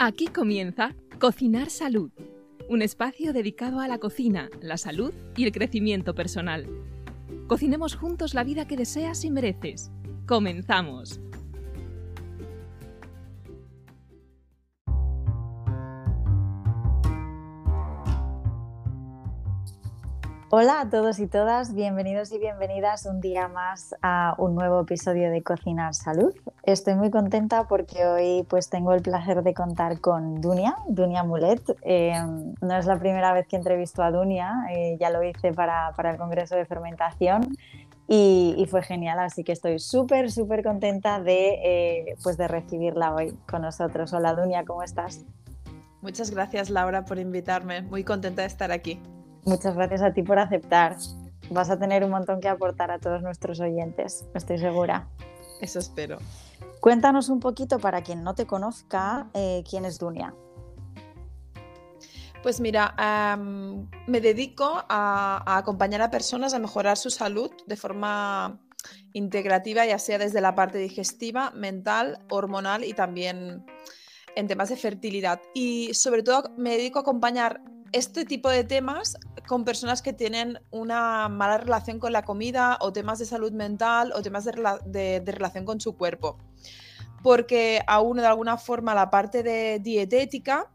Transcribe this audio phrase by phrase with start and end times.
[0.00, 2.12] Aquí comienza Cocinar Salud,
[2.68, 6.68] un espacio dedicado a la cocina, la salud y el crecimiento personal.
[7.48, 9.90] Cocinemos juntos la vida que deseas y mereces.
[10.24, 11.20] Comenzamos.
[20.50, 25.30] Hola a todos y todas, bienvenidos y bienvenidas un día más a un nuevo episodio
[25.32, 26.32] de Cocinar Salud.
[26.68, 31.62] Estoy muy contenta porque hoy pues tengo el placer de contar con Dunia, Dunia Mulet.
[31.80, 32.12] Eh,
[32.60, 36.10] no es la primera vez que entrevisto a Dunia, eh, ya lo hice para, para,
[36.10, 37.56] el Congreso de Fermentación
[38.06, 43.14] y, y fue genial, así que estoy súper, súper contenta de, eh, pues de recibirla
[43.14, 44.12] hoy con nosotros.
[44.12, 45.24] Hola Dunia, ¿cómo estás?
[46.02, 49.00] Muchas gracias Laura por invitarme, muy contenta de estar aquí.
[49.46, 50.96] Muchas gracias a ti por aceptar.
[51.50, 55.08] Vas a tener un montón que aportar a todos nuestros oyentes, estoy segura.
[55.62, 56.18] Eso espero.
[56.80, 60.34] Cuéntanos un poquito para quien no te conozca, eh, quién es Dunia.
[62.42, 62.94] Pues mira,
[64.06, 68.60] me dedico a, a, acompañar a personas a mejorar su salud de forma
[69.12, 73.66] integrativa, ya sea desde la parte digestiva, mental, hormonal y también
[74.36, 75.40] en temas de fertilidad.
[75.52, 77.60] Y sobre todo me dedico a acompañar
[77.92, 82.92] este tipo de temas con personas que tienen una mala relación con la comida o
[82.92, 84.52] temas de salud mental o temas de,
[84.86, 86.38] de, de relación con su cuerpo.
[87.22, 90.70] Porque aún de alguna forma la parte de dietética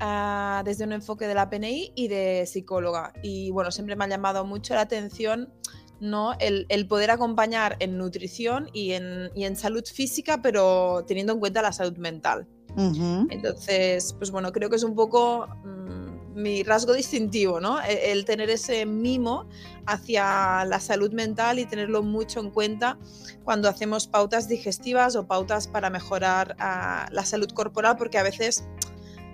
[0.00, 3.12] uh, desde un enfoque de la PNI y de psicóloga.
[3.22, 5.52] Y bueno, siempre me ha llamado mucho la atención
[6.00, 6.34] ¿no?
[6.38, 11.40] El, el, poder acompañar en nutrición y en, y en, salud física, pero teniendo en
[11.40, 12.46] cuenta la salud mental.
[12.76, 13.26] Uh -huh.
[13.30, 16.07] Entonces, pues bueno, creo que es un poco mmm,
[16.38, 17.80] mi rasgo distintivo, ¿no?
[17.82, 19.46] El, el, tener ese mimo
[19.86, 22.98] hacia la salud mental y tenerlo mucho en cuenta
[23.44, 28.64] cuando hacemos pautas digestivas o pautas para mejorar uh, la salud corporal, porque a veces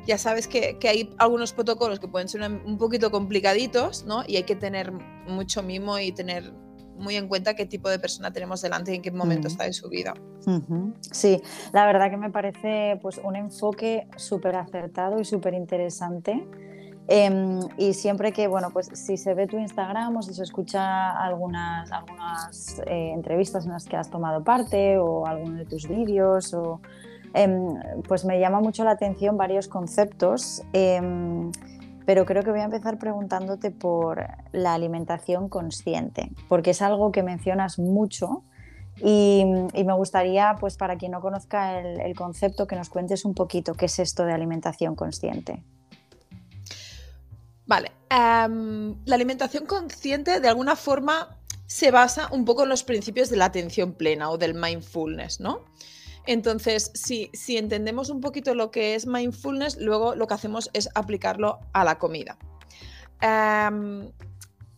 [0.06, 4.22] ya sabes que, que, hay algunos protocolos que pueden ser un poquito complicaditos, ¿no?
[4.26, 6.52] Y hay que tener mucho mimo y tener
[6.96, 9.72] muy en cuenta qué tipo de persona tenemos delante y en qué momento está de
[9.72, 10.14] su vida.
[10.46, 10.94] Uh -huh.
[11.00, 11.40] Sí,
[11.72, 16.46] la verdad que me parece pues, un enfoque súper acertado y súper interesante.
[17.06, 21.10] Eh, y siempre que, bueno, pues si se ve tu Instagram o si se escucha
[21.10, 26.54] algunas, algunas eh, entrevistas en las que has tomado parte o alguno de tus vídeos
[26.54, 26.80] o
[28.06, 31.50] pues me llama mucho la atención varios conceptos, em,
[32.06, 37.24] pero creo que voy a empezar preguntándote por la alimentación consciente, porque es algo que
[37.24, 38.44] mencionas mucho
[38.98, 43.24] y, y me gustaría, pues para quien no conozca el, el, concepto, que nos cuentes
[43.24, 45.64] un poquito qué es esto de alimentación consciente.
[47.66, 53.30] Vale, um, la alimentación consciente de alguna forma se basa un poco en los principios
[53.30, 55.64] de la atención plena o del mindfulness, ¿no?
[56.26, 60.88] Entonces, si, si, entendemos un poquito lo que es mindfulness, luego lo que hacemos es
[60.94, 62.38] aplicarlo a la comida.
[63.22, 64.10] Um,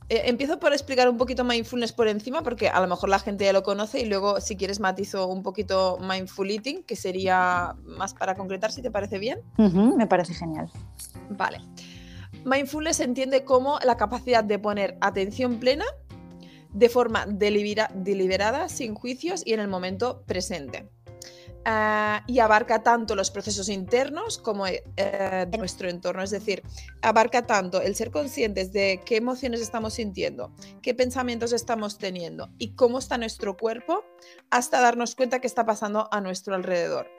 [0.08, 3.52] empiezo por explicar un poquito mindfulness por encima, porque a lo mejor la gente ya
[3.52, 8.34] lo conoce, y luego, si quieres, matizo un poquito mindful eating, que sería más para
[8.34, 9.40] concretar, si te parece bien.
[9.58, 10.68] Uh -huh, me parece genial.
[11.30, 11.60] Vale.
[12.46, 15.84] Mindfulness se entiende como la capacidad de poner atención plena
[16.72, 20.88] de forma delibera deliberada, sin juicios y en el momento presente.
[21.66, 26.62] Uh, y abarca tanto los procesos internos como uh, de nuestro entorno, es decir,
[27.02, 32.76] abarca tanto el ser conscientes de qué emociones estamos sintiendo, qué pensamientos estamos teniendo y
[32.76, 34.04] cómo está nuestro cuerpo,
[34.50, 37.15] hasta darnos cuenta qué está pasando a nuestro alrededor.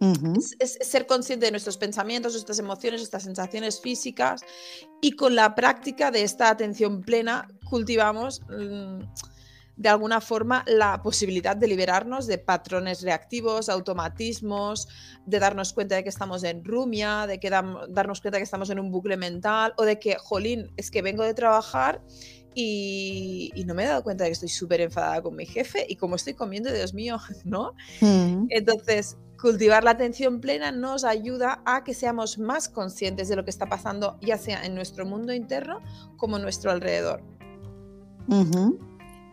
[0.00, 0.38] Uh -huh.
[0.38, 4.42] es, es, ser consciente de nuestros pensamientos, nuestras emociones, nuestras sensaciones físicas
[5.00, 8.42] y con la práctica de esta atención plena cultivamos...
[8.48, 9.02] Mmm,
[9.76, 14.88] de alguna forma la posibilidad de liberarnos de patrones reactivos, automatismos,
[15.26, 18.70] de darnos cuenta de que estamos en rumia, de que darnos cuenta de que estamos
[18.70, 22.02] en un bucle mental o de que, jolín, es que vengo de trabajar
[22.54, 25.84] y, y no me he dado cuenta de que estoy súper enfadada con mi jefe
[25.86, 27.74] y como estoy comiendo, Dios mío, ¿no?
[28.00, 28.46] Mm.
[28.48, 33.50] Entonces, cultivar la atención plena nos ayuda a que seamos más conscientes de lo que
[33.50, 35.80] está pasando, ya sea en nuestro mundo interno
[36.16, 37.22] como en nuestro alrededor.
[38.28, 38.78] Uh -huh.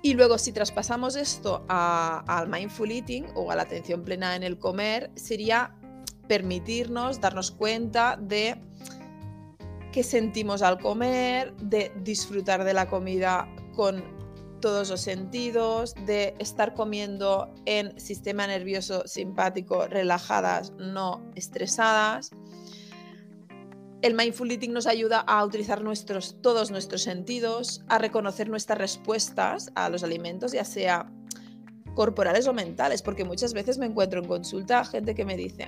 [0.05, 4.59] Y luego, si traspasamos esto al mindful eating o a la atención plena en el
[4.59, 5.73] comer, sería
[6.27, 8.61] permitirnos darnos cuenta de
[9.93, 14.03] qué sentimos al comer, de disfrutar de la comida con
[14.63, 22.31] todos los sentidos, de estar comiendo en sistema nervioso simpático, relajadas, no estresadas.
[24.01, 29.69] El mindful eating nos ayuda a utilizar nuestros, todos nuestros sentidos, a reconocer nuestras respuestas
[29.75, 31.11] a los alimentos, ya sea
[31.93, 35.67] corporales o mentales, porque muchas veces me encuentro en consulta gente que me dice,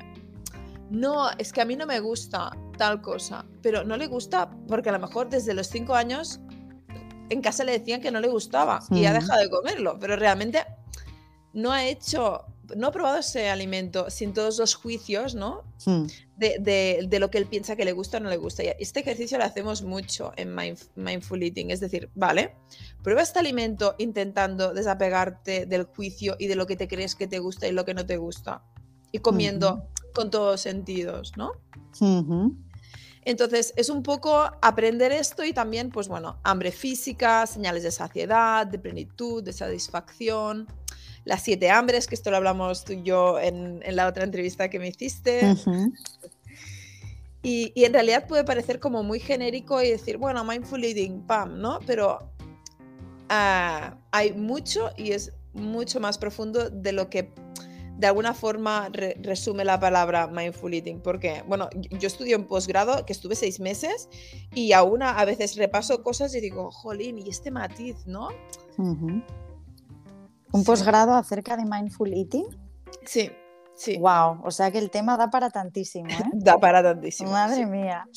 [0.89, 4.88] no, es que a mí no me gusta tal cosa, pero no le gusta porque
[4.88, 6.39] a lo mejor desde los cinco años
[7.30, 10.63] en casa le decían que no le gustaba y ha dejado de comerlo, pero realmente
[11.54, 12.45] no ha hecho,
[12.75, 15.63] no ha probado ese alimento sin todos los juicios, ¿no?
[16.38, 18.63] De, de, lo que él piensa que le gusta o no le gusta.
[18.63, 20.54] Y este ejercicio lo hacemos mucho en
[20.95, 22.56] Mindful Eating, es decir, vale,
[23.04, 27.39] prueba este alimento intentando desapegarte del juicio y de lo que te crees que te
[27.39, 28.63] gusta y lo que no te gusta.
[29.13, 31.54] Y comiendo con todos sentidos, ¿no?
[33.25, 38.68] Entonces, es un poco aprender esto y también, pues bueno, hambre física, señales de saciedad,
[38.68, 40.68] de plenitud, de satisfacción,
[41.25, 44.77] las siete hambres, que esto lo hablamos tú y yo en, la otra entrevista que
[44.77, 45.56] me hiciste.
[47.42, 51.80] y, en realidad puede parecer como muy genérico y decir, bueno, mindful eating, pam, ¿no?
[51.88, 52.30] Pero
[53.30, 57.31] ah, hay mucho y es mucho más profundo de lo que
[57.97, 58.89] de alguna forma
[59.21, 64.09] resume la palabra mindful eating, porque, bueno, yo estudio en posgrado, que estuve seis meses,
[64.53, 68.30] y aún a, veces repaso cosas y digo, jolín, y este matiz, ¿no?
[68.77, 69.24] ¿Un
[70.65, 72.45] posgrado acerca de mindful eating?
[73.06, 73.31] Sí,
[73.75, 73.98] sí.
[73.98, 76.24] Wow, o sea que el tema da para tantísimo, ¿eh?
[76.33, 77.31] da para tantísimo.
[77.31, 78.07] Madre mía.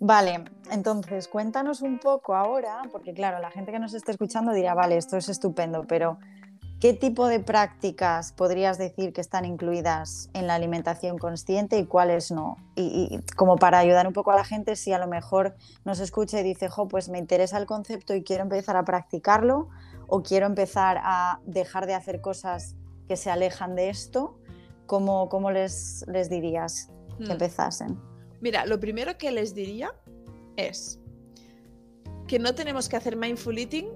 [0.00, 4.74] Vale, entonces cuéntanos un poco ahora, porque claro, la gente que nos está escuchando dirá,
[4.74, 6.18] vale, esto es estupendo, pero
[6.80, 12.30] ¿Qué tipo de prácticas podrías decir que están incluidas en la alimentación consciente y cuáles
[12.30, 12.56] no?
[12.76, 16.38] Y, como para ayudar un poco a la gente, si a lo mejor nos escucha
[16.38, 19.68] y dice, jo, pues me interesa el concepto y quiero empezar a practicarlo
[20.06, 22.76] o quiero empezar a dejar de hacer cosas
[23.08, 24.38] que se alejan de esto,
[24.86, 27.32] ¿cómo, cómo les, les dirías que hmm.
[27.32, 28.00] empezasen?
[28.40, 29.90] Mira, lo primero que les diría
[30.56, 31.00] es
[32.28, 33.90] que no tenemos que hacer mindful eating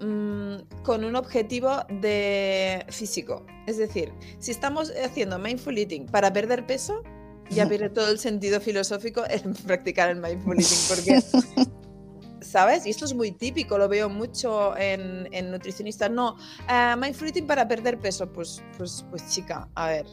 [0.00, 3.46] Mm, con un objetivo de físico.
[3.66, 7.02] Es decir, si estamos haciendo mindful eating para perder peso,
[7.48, 11.22] ya pierde todo el sentido filosófico en practicar el mindful eating, porque
[12.42, 12.86] ¿sabes?
[12.86, 16.10] Y esto es muy típico, lo veo mucho en, nutricionistas.
[16.10, 16.36] No,
[16.68, 18.30] uh, mindful eating para perder peso.
[18.30, 20.06] Pues, pues, pues chica, a ver,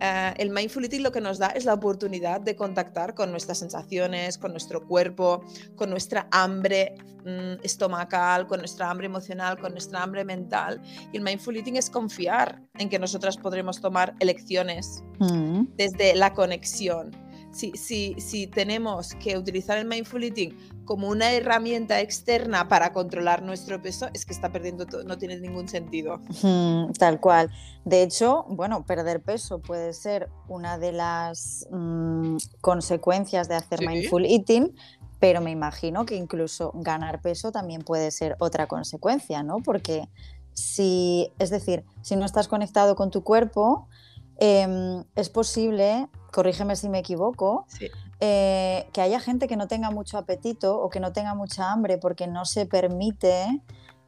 [0.00, 3.58] eh, el mindful eating lo que nos da es la oportunidad de contactar con nuestras
[3.58, 5.44] sensaciones, con nuestro cuerpo,
[5.76, 6.94] con nuestra hambre
[7.24, 10.80] mm, estomacal, con nuestra hambre emocional, con nuestra hambre mental.
[11.12, 15.64] Y el mindful eating es confiar en que nosotras podremos tomar elecciones mm.
[15.76, 17.23] desde la conexión
[17.54, 17.72] si,
[18.18, 24.08] si, tenemos que utilizar el mindful eating como una herramienta externa para controlar nuestro peso,
[24.12, 26.20] es que está perdiendo todo, no tiene ningún sentido.
[26.98, 27.50] tal cual.
[27.84, 34.26] De hecho, bueno, perder peso puede ser una de las mm, consecuencias de hacer mindful
[34.26, 34.74] eating,
[35.20, 39.58] pero me imagino que incluso ganar peso también puede ser otra consecuencia, ¿no?
[39.60, 40.08] Porque
[40.52, 43.88] si, es decir, si no estás conectado con tu cuerpo,
[44.38, 47.66] em, es posible corrígeme si me equivoco,
[48.20, 51.96] eh, que haya gente que no tenga mucho apetito o que no tenga mucha hambre
[51.96, 53.62] porque no se permite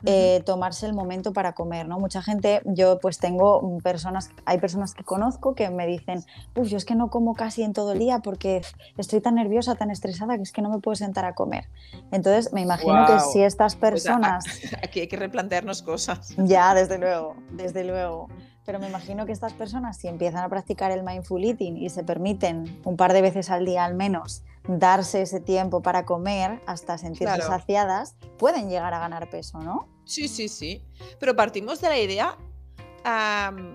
[0.04, 1.98] eh, tomarse el momento para comer, ¿no?
[2.00, 6.24] Mucha gente, yo pues tengo personas, hay personas que conozco que me dicen,
[6.56, 8.60] uff, yo es que no como casi en todo el día porque
[8.98, 11.68] estoy tan nerviosa, tan estresada que es que no me puedo sentar a comer.
[12.10, 14.44] Entonces, me imagino que si estas personas...
[14.82, 16.34] aquí hay que replantearnos cosas.
[16.36, 18.28] Ya, desde luego, desde luego.
[18.66, 22.02] Pero me imagino que estas personas, si empiezan a practicar el mindful eating y se
[22.02, 26.98] permiten un par de veces al día al menos darse ese tiempo para comer hasta
[26.98, 29.88] sentirse saciadas, pueden llegar a ganar peso, ¿no?
[30.04, 30.82] Sí, sí, sí.
[31.20, 32.36] Pero partimos de la idea,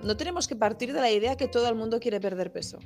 [0.04, 2.78] no tenemos que partir de la idea que todo el mundo quiere perder peso.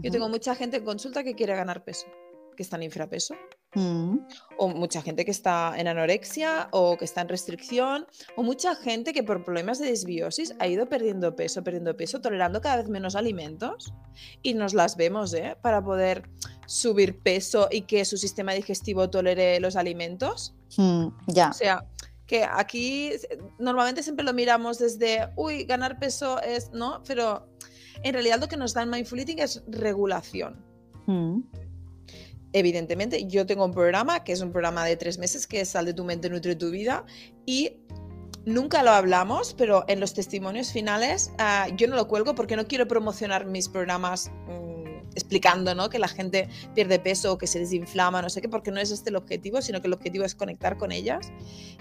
[0.00, 2.06] Yo tengo mucha gente en consulta que quiere ganar peso,
[2.54, 3.34] que está en infrapeso.
[3.74, 4.18] Mm.
[4.56, 8.06] O mucha gente que está en anorexia o que está en restricción,
[8.36, 12.60] o mucha gente que por problemas de desbiosis ha ido perdiendo peso, perdiendo peso, tolerando
[12.60, 13.92] cada vez menos alimentos.
[14.42, 15.56] Y nos las vemos, ¿eh?
[15.60, 16.28] Para poder
[16.66, 20.54] subir peso y que su sistema digestivo tolere los alimentos.
[20.76, 21.50] Mm, ya.
[21.50, 21.84] O sea,
[22.26, 23.10] que aquí
[23.58, 27.02] normalmente siempre lo miramos desde, uy, ganar peso es, ¿no?
[27.06, 27.48] Pero
[28.02, 30.64] en realidad lo que nos da el mindful eating es regulación.
[31.06, 31.40] Mm
[32.54, 35.84] evidentemente, yo tengo un programa que es un programa de tres meses que es Sal
[35.84, 37.04] de tu mente, nutre tu vida
[37.44, 37.76] y
[38.46, 42.66] nunca lo hablamos, pero en los testimonios finales ah, yo no lo cuelgo porque no
[42.66, 44.84] quiero promocionar mis programas mm,
[45.14, 45.90] explicando ¿no?
[45.90, 48.92] que la gente pierde peso o que se desinflama, no sé qué, porque no es
[48.92, 51.32] este el objetivo, sino que el objetivo es conectar con ellas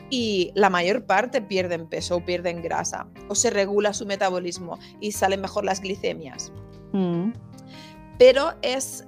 [0.09, 5.11] y la mayor parte pierden peso o pierden grasa o se regula su metabolismo y
[5.11, 6.51] salen mejor las glicemias.
[6.93, 7.31] Mm.
[8.17, 9.05] Pero es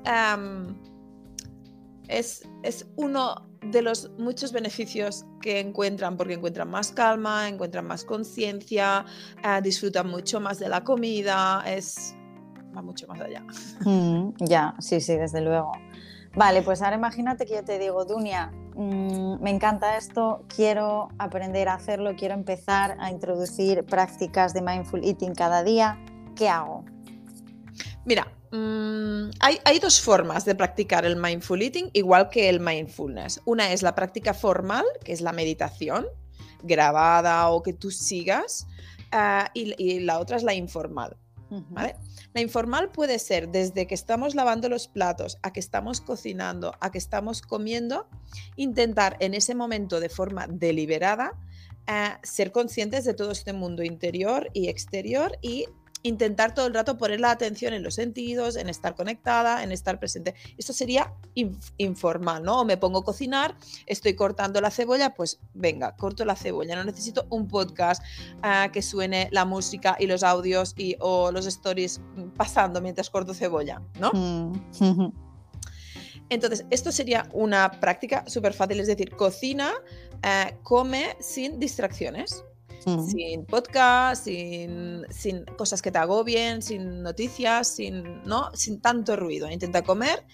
[2.07, 2.47] es,
[2.95, 9.05] uno de los muchos beneficios que encuentran porque encuentran más calma, encuentran más conciencia,
[9.43, 12.15] eh, disfrutan mucho más de la comida, es
[12.75, 13.43] va mucho más allá.
[13.85, 15.71] Mm, ya, sí, sí, desde luego.
[16.35, 21.69] Vale, pues ahora imagínate que yo te digo, Dunia, mm, me encanta esto, quiero aprender
[21.69, 25.97] a hacerlo, quiero empezar a introducir prácticas de mindful eating cada día.
[26.35, 26.83] ¿Qué hago?
[28.03, 33.41] Mira, mm, hay, hay, dos formas de practicar el mindful eating, igual que el mindfulness.
[33.45, 36.05] Una es la práctica formal, que es la meditación
[36.63, 38.67] grabada o que tú sigas,
[39.11, 41.17] ah, y, la otra es la informal.
[41.69, 41.95] ¿vale?
[42.33, 46.91] La informal puede ser desde que estamos lavando los platos, a que estamos cocinando, a
[46.91, 48.07] que estamos comiendo,
[48.55, 51.33] intentar en ese momento de forma deliberada
[51.87, 55.67] eh, ser conscientes de todo este mundo interior y exterior y
[56.05, 59.99] intentar todo el rato poner la atención en los sentidos, en estar conectada, en estar
[59.99, 60.35] presente.
[60.55, 61.13] Esto sería
[61.77, 62.61] informal, ¿no?
[62.61, 63.57] O me pongo a cocinar,
[63.87, 66.75] estoy cortando la cebolla, pues venga, corto la cebolla.
[66.75, 68.03] No necesito un podcast
[68.43, 71.99] ah, que suene la música y los audios y, o los stories
[72.37, 74.11] pasando mientras corto cebolla, ¿no?
[74.13, 75.11] Mm.
[76.29, 79.73] Entonces, esto sería una práctica súper fácil, es decir, cocina,
[80.23, 82.44] eh, come sin distracciones
[82.85, 85.05] sin podcast, sin,
[85.57, 88.51] cosas que te agobien, sin noticias, sin, ¿no?
[88.53, 89.49] sin tanto ruido.
[89.49, 90.25] Intenta comer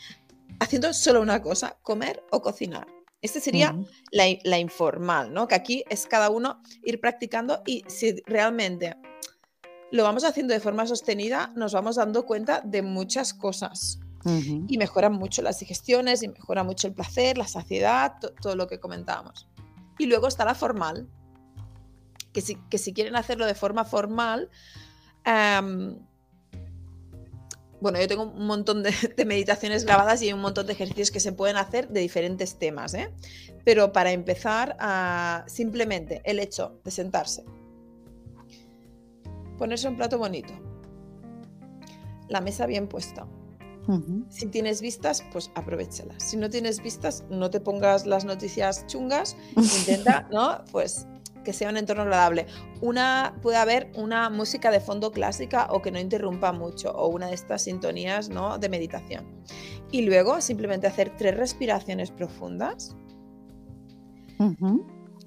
[0.60, 2.88] haciendo solo una cosa, comer o cocinar.
[3.22, 3.77] Este sería
[4.12, 5.48] la, informal, ¿no?
[5.48, 8.98] Que aquí es cada uno ir practicando y si realmente
[9.91, 14.00] lo vamos haciendo de forma sostenida, nos vamos dando cuenta de muchas cosas.
[14.24, 18.79] Y mejoran mucho las digestiones y mejora mucho el placer, la saciedad, todo lo que
[18.79, 19.48] comentábamos.
[19.98, 21.10] Y luego está la formal,
[22.34, 24.50] que si, quieren hacerlo de forma formal,
[27.82, 28.84] bueno, yo tengo un montón
[29.18, 32.58] de, meditaciones grabadas y hay un montón de ejercicios que se pueden hacer de diferentes
[32.58, 33.12] temas, ¿eh?
[33.66, 34.78] Pero para empezar,
[35.48, 37.44] simplemente el hecho de sentarse,
[39.58, 40.54] ponerse un plato bonito,
[42.30, 43.28] la mesa bien puesta.
[44.30, 46.24] Si tienes vistas, pues aprovechalas.
[46.24, 49.36] Si no tienes vistas, no te pongas las noticias chungas.
[49.58, 50.64] Intenta, ¿no?
[50.72, 51.08] Pues
[51.44, 52.46] que sea un entorno agradable.
[52.82, 57.28] Una, puede haber una música de fondo clásica o que no interrumpa mucho, o una
[57.28, 58.58] de estas sintonías ¿no?
[58.58, 59.26] de meditación.
[59.92, 62.96] Y luego simplemente hacer tres respiraciones profundas,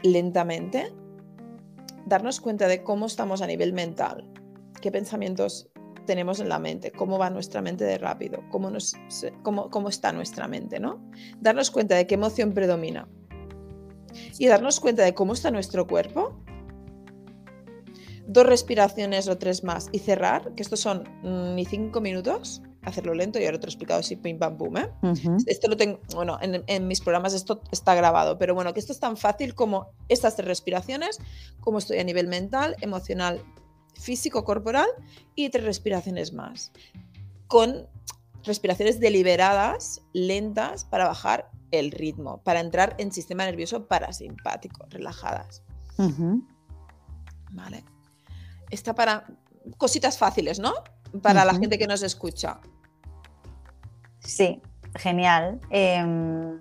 [0.03, 0.93] lentamente,
[2.07, 4.29] darnos cuenta de cómo estamos a nivel mental,
[4.81, 5.69] qué pensamientos
[6.07, 8.95] tenemos en la mente, cómo va nuestra mente de rápido, cómo, nos,
[9.43, 11.03] cómo, cómo está nuestra mente, ¿no?
[11.41, 13.09] Darnos cuenta de qué emoción predomina
[14.39, 16.39] y darnos cuenta de cómo está nuestro cuerpo.
[18.27, 23.15] Dos respiraciones o tres más y cerrar, que estos son mm, ni cinco minutos, hacerlo
[23.15, 24.77] lento y ahora te he explicado así pim pam pum.
[24.77, 24.91] ¿eh?
[25.47, 29.01] Esto lo tengo, bueno, en, mis programas esto está grabado, pero bueno, que esto es
[29.01, 31.19] tan fácil como estas tres respiraciones,
[31.61, 33.43] como estoy a nivel mental, emocional,
[33.95, 34.89] físico, corporal
[35.35, 36.73] y tres respiraciones más.
[37.47, 37.89] Con
[38.43, 45.63] respiraciones deliberadas, lentas, para bajar el ritmo, para entrar en sistema nervioso parasimpático, relajadas.
[47.51, 47.85] Vale.
[48.71, 49.27] Está para
[49.77, 50.73] cositas fáciles, ¿no?
[51.23, 52.59] Para la gente que nos escucha.
[54.19, 54.61] Sí,
[54.97, 55.61] genial.
[55.71, 56.59] Em,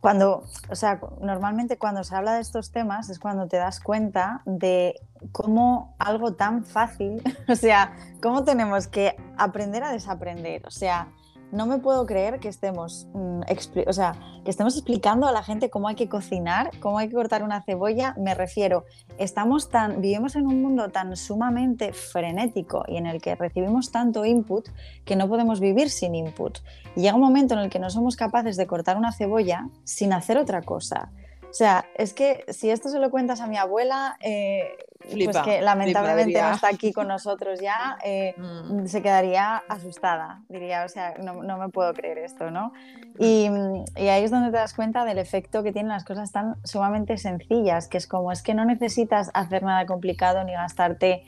[0.00, 4.42] cuando, o sea, normalmente cuando se habla de estos temas es cuando te das cuenta
[4.44, 4.94] de
[5.32, 10.66] cómo algo tan fácil, o sea, cómo tenemos que aprender a desaprender.
[10.66, 11.08] O sea,
[11.52, 13.40] no me puedo creer que estemos, mm,
[13.86, 17.14] o sea, que estemos explicando a la gente cómo hay que cocinar, cómo hay que
[17.14, 18.14] cortar una cebolla.
[18.18, 18.84] Me refiero,
[19.18, 24.24] estamos tan, vivimos en un mundo tan sumamente frenético y en el que recibimos tanto
[24.24, 24.68] input
[25.04, 26.58] que no podemos vivir sin input.
[26.94, 30.12] Y llega un momento en el que no somos capaces de cortar una cebolla sin
[30.12, 31.10] hacer otra cosa.
[31.56, 34.76] O sea, es que si esto se lo cuentas a mi abuela, eh,
[35.24, 38.84] pues que lamentablemente no está aquí con nosotros ya, eh, mm.
[38.84, 42.74] se quedaría asustada, diría, o sea, no, no me puedo creer esto, ¿no?
[43.18, 43.48] Y,
[43.96, 47.16] y, ahí es donde te das cuenta del efecto que tienen las cosas tan sumamente
[47.16, 51.24] sencillas, que es como, es que no necesitas hacer nada complicado ni gastarte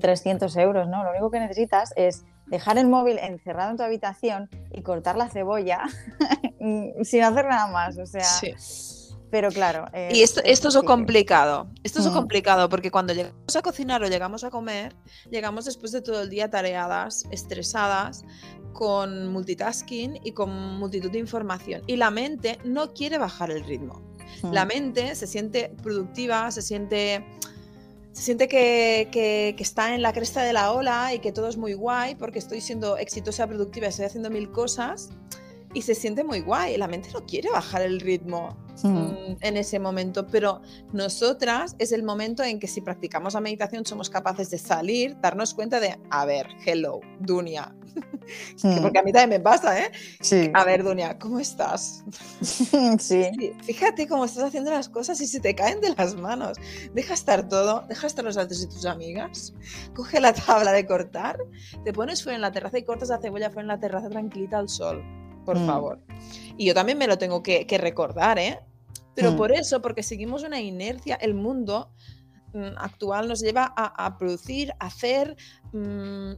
[0.00, 1.04] 300 euros, ¿no?
[1.04, 5.28] Lo único que necesitas es dejar el móvil encerrado en tu habitación y cortar la
[5.28, 5.82] cebolla
[7.04, 8.24] sin hacer nada más, o sea...
[8.24, 8.91] Sí
[9.32, 9.86] pero claro.
[10.12, 11.66] y esto, esto es lo complicado.
[11.82, 12.14] Esto es lo mm.
[12.14, 14.94] complicado porque cuando llegamos a cocinar o llegamos a comer,
[15.30, 18.26] llegamos después de todo el día tareadas, estresadas,
[18.74, 21.82] con multitasking y con multitud de información.
[21.86, 24.02] Y la mente no quiere bajar el ritmo.
[24.52, 24.68] La mm.
[24.68, 27.24] mente se siente productiva, se siente
[28.12, 31.56] se siente que, que, está en la cresta de la ola y que todo es
[31.56, 35.08] muy guay porque estoy siendo exitosa, productiva, estoy haciendo mil cosas
[35.74, 36.76] y se siente muy guay.
[36.76, 38.88] La mente no quiere bajar el ritmo Mm.
[38.88, 40.62] mm, en ese momento, pero
[40.94, 45.52] nosotras es el momento en que si practicamos la meditación somos capaces de salir, darnos
[45.52, 47.74] cuenta de, a ver, hello, Dunia,
[48.62, 48.80] Mm.
[48.80, 49.90] porque a mí también me pasa, ¿eh?
[50.20, 50.50] Sí.
[50.54, 52.02] A ver, Dunia, ¿cómo estás?
[52.98, 53.30] sí.
[53.62, 56.56] Fíjate cómo estás haciendo las cosas y se te caen de las manos.
[56.94, 59.52] Deja estar todo, deja estar los altos de tus amigas,
[59.94, 61.38] coge la tabla de cortar,
[61.84, 64.58] te pones fuera en la terraza y cortas la cebolla fuera en la terraza tranquilita
[64.58, 65.02] al sol,
[65.44, 65.66] por Mm.
[65.66, 66.00] favor.
[66.56, 68.60] Y yo también me lo tengo que, que recordar, ¿eh?
[69.14, 69.36] Pero Mm.
[69.36, 71.90] por eso, porque seguimos una inercia, el mundo
[72.54, 75.36] mm, actual nos lleva a, a producir, a hacer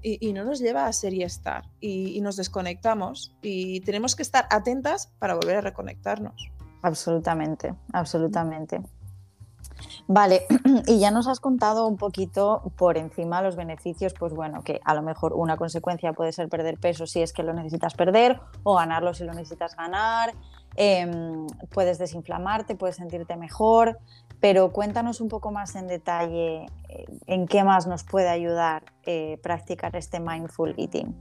[0.00, 1.64] y, y no nos lleva a ser y estar.
[1.80, 6.50] Y, y nos desconectamos y tenemos que estar atentas para volver a reconectarnos.
[6.82, 8.80] Absolutamente, absolutamente.
[10.06, 10.42] Vale,
[10.86, 14.94] y ya nos has contado un poquito por encima los beneficios, pues bueno, que a
[14.94, 18.74] lo mejor una consecuencia puede ser perder peso si es que lo necesitas perder o
[18.74, 20.34] ganarlo si lo necesitas ganar,
[20.76, 23.98] em, puedes desinflamarte, puedes sentirte mejor,
[24.40, 29.38] pero cuéntanos un poco más en detalle eh, en qué más nos puede ayudar eh,
[29.42, 31.14] practicar este mindful eating.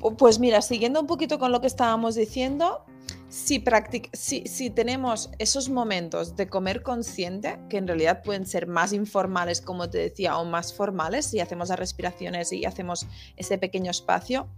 [0.00, 2.84] Pu- Pues mira, siguiendo un poquito con lo que estábamos diciendo,
[3.30, 3.64] si,
[4.12, 9.60] si, si tenemos esos momentos de comer consciente, que en realidad pueden ser más informales,
[9.60, 13.06] como te decía, o más formales, si hacemos las respiraciones y hacemos
[13.36, 14.48] ese pequeño espacio,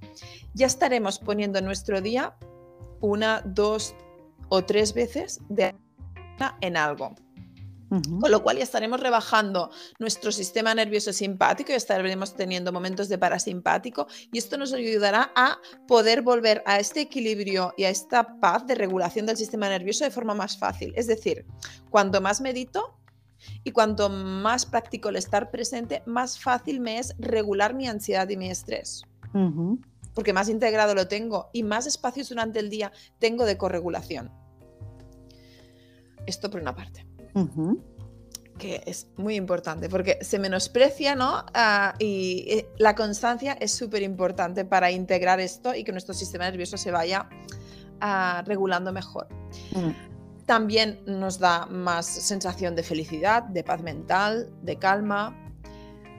[0.54, 2.34] ya estaremos poniendo en nuestro día
[3.00, 3.94] una, dos
[4.48, 5.74] o tres veces de
[6.60, 7.14] en algo.
[8.20, 13.18] Con lo cual ya estaremos rebajando nuestro sistema nervioso simpático y estaremos teniendo momentos de
[13.18, 18.66] parasimpático y esto nos ayudará a poder volver a este equilibrio y a esta paz
[18.66, 20.94] de regulación del sistema nervioso de forma más fácil.
[20.96, 21.44] Es decir,
[21.90, 22.98] cuanto más medito
[23.62, 28.38] y cuanto más practico el estar presente, más fácil me es regular mi ansiedad y
[28.38, 29.02] mi estrés.
[30.14, 34.30] Porque más integrado lo tengo y más espacios durante el día tengo de corregulación.
[36.24, 37.11] Esto por una parte
[38.58, 41.44] Que es muy importante porque se menosprecia, ¿no?
[41.54, 46.44] Ah, y eh, la constancia es súper importante para integrar esto y que nuestro sistema
[46.44, 47.28] nervioso se vaya
[48.00, 49.28] ah, regulando mejor.
[49.74, 50.12] Mm.
[50.46, 55.36] También nos da más sensación de felicidad, de paz mental, de calma.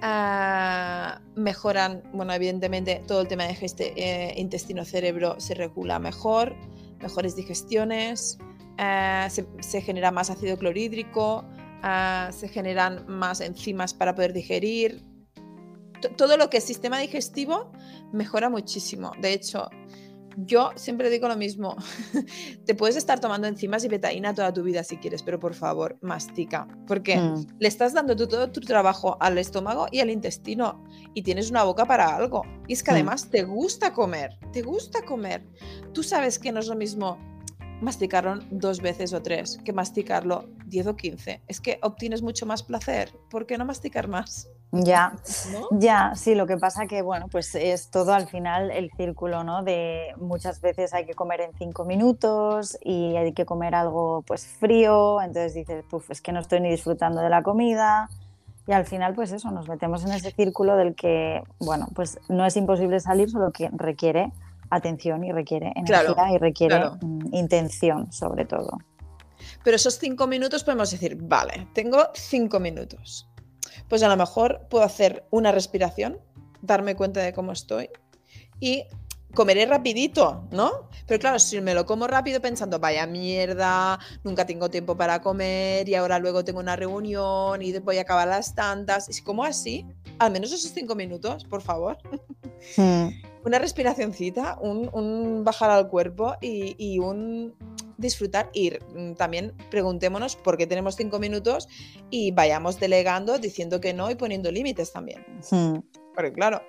[0.02, 6.56] Ah, mejoran, bueno, evidentemente todo el tema de eh, intestino-cerebro se regula mejor,
[7.00, 8.38] mejores digestiones,
[8.78, 11.46] ah, se, se genera más ácido clorhídrico,
[11.82, 15.02] ah, se generan más enzimas para poder digerir.
[16.02, 17.72] To- Todo lo que es sistema digestivo
[18.12, 19.12] mejora muchísimo.
[19.22, 19.70] De hecho,
[20.36, 21.76] yo siempre digo lo mismo.
[22.66, 25.98] Te puedes estar tomando enzimas y betaína toda tu vida si quieres, pero por favor,
[26.02, 26.68] mastica.
[26.88, 27.46] Porque Mm.
[27.60, 30.84] le estás dando tu- todo tu trabajo al estómago y al intestino
[31.14, 32.42] y tienes una boca para algo.
[32.68, 32.96] Y es que Mm.
[32.96, 35.48] además te gusta comer, te gusta comer.
[35.94, 37.18] Tú sabes que no es lo mismo
[37.82, 41.42] masticarlo dos veces o tres que masticarlo 10 o 15.
[41.48, 43.14] Es que obtienes mucho más placer.
[43.30, 44.50] ¿Por qué no masticar más?
[44.72, 45.14] Ya,
[45.52, 45.68] ¿No?
[45.80, 49.64] Ya, sí, lo que pasa que, bueno, pues es todo al final el círculo, ¿no?
[49.64, 54.48] De muchas veces hay que comer en cinco minutos y hay que comer algo, pues,
[54.48, 58.10] frío, entonces dices, puf, es que no estoy ni disfrutando de la comida
[58.66, 62.46] y al final, pues eso, nos metemos en ese círculo del que, bueno, pues no
[62.46, 64.32] es imposible salir, solo que requiere
[64.76, 66.98] atención y requiere energía Claro, y requiere claro.
[67.02, 68.78] mm, intención, sobre todo.
[69.64, 73.30] Pero esos cinco minutos podemos decir, vale, tengo cinco minutos.
[73.90, 76.20] Pues a lo mejor puedo hacer una respiración,
[76.62, 77.90] darme cuenta de cómo estoy
[78.60, 78.86] y
[79.34, 80.90] comeré rapidito, ¿no?
[81.08, 85.88] Pero claro, si me lo como rápido pensando, vaya mierda, nunca tengo tiempo para comer
[85.90, 89.10] y ahora luego tengo una reunión y voy a acabar las tantas.
[89.10, 89.86] Y si como así,
[90.20, 91.98] al menos esos cinco minutos, por favor.
[92.78, 93.08] Mm,
[93.46, 97.54] Una respiracioncita, un, un bajar al cuerpo y, y un
[97.98, 98.50] disfrutar.
[98.54, 101.68] Y mm, también preguntémonos por qué tenemos cinco minutos
[102.10, 105.26] y vayamos delegando, diciendo que no y poniendo límites también.
[105.52, 105.80] mm,
[106.16, 106.62] Porque claro,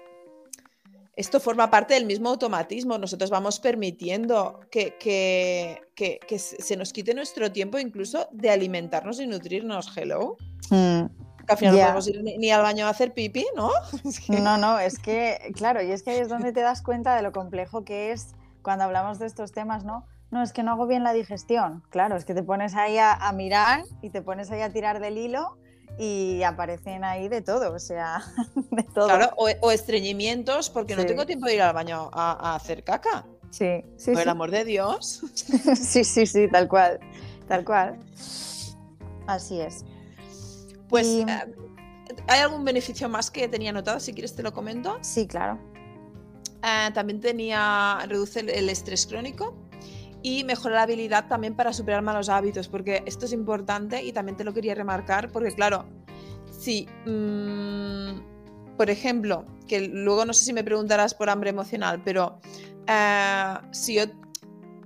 [1.17, 2.99] esto forma parte del mismo automatismo.
[2.99, 9.21] Nosotros vamos permitiendo que, que, que- que se nos quite nuestro tiempo incluso de alimentarnos
[9.21, 9.97] y nutrirnos.
[9.97, 10.37] Hello.
[10.71, 11.05] mm.
[11.47, 13.71] Que al final no podemos ir ni, ni al baño a hacer pipí, ¿no?
[14.05, 16.81] Es que- No, no, es que, claro, y es que ahí es donde te das
[16.83, 20.07] cuenta de lo complejo que es cuando hablamos de estos temas, ¿no?
[20.31, 21.85] No, es que no hago bien la digestión.
[21.91, 25.01] Claro, es que te pones ahí a, a mirar y te pones ahí a tirar
[25.01, 25.59] del hilo
[25.99, 28.23] y aparecen ahí de todo, o sea,
[28.71, 29.07] de todo.
[29.07, 32.83] Claro, o, o estreñimientos porque no tengo tiempo de ir al baño a, a hacer
[32.85, 33.27] caca.
[33.51, 34.29] Sí, sí, Por el sí.
[34.29, 35.23] amor de Dios.
[35.77, 36.99] sí, sí, sí, tal cual,
[37.47, 37.99] tal cual.
[39.27, 39.85] Así es.
[40.89, 41.55] Pues, Y- eh,
[42.29, 44.01] ¿hay algún beneficio más que tenía anotado?
[44.01, 44.99] Si quieres te lo comento.
[45.03, 45.59] Sí, claro.
[46.63, 49.55] eh, también tenía, reduce el, estrés crónico
[50.25, 54.39] y mejora la habilidad también para superar malos hábitos, porque esto es importante y también
[54.39, 55.85] te lo quería remarcar, porque claro,
[56.51, 62.39] si, mm, por ejemplo, que luego no sé si me preguntarás por hambre emocional, pero
[62.87, 64.05] eh, si yo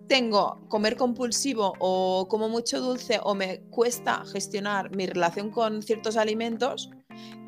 [0.08, 6.16] tengo comer compulsivo o como mucho dulce o me cuesta gestionar mi relación con ciertos
[6.16, 6.90] alimentos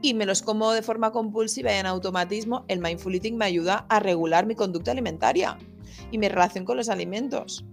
[0.01, 3.85] y me los como de forma compulsiva y en automatismo, el mindful eating me ayuda
[3.89, 5.59] a regular mi conducta alimentaria
[6.13, 7.65] y mi relación con los alimentos.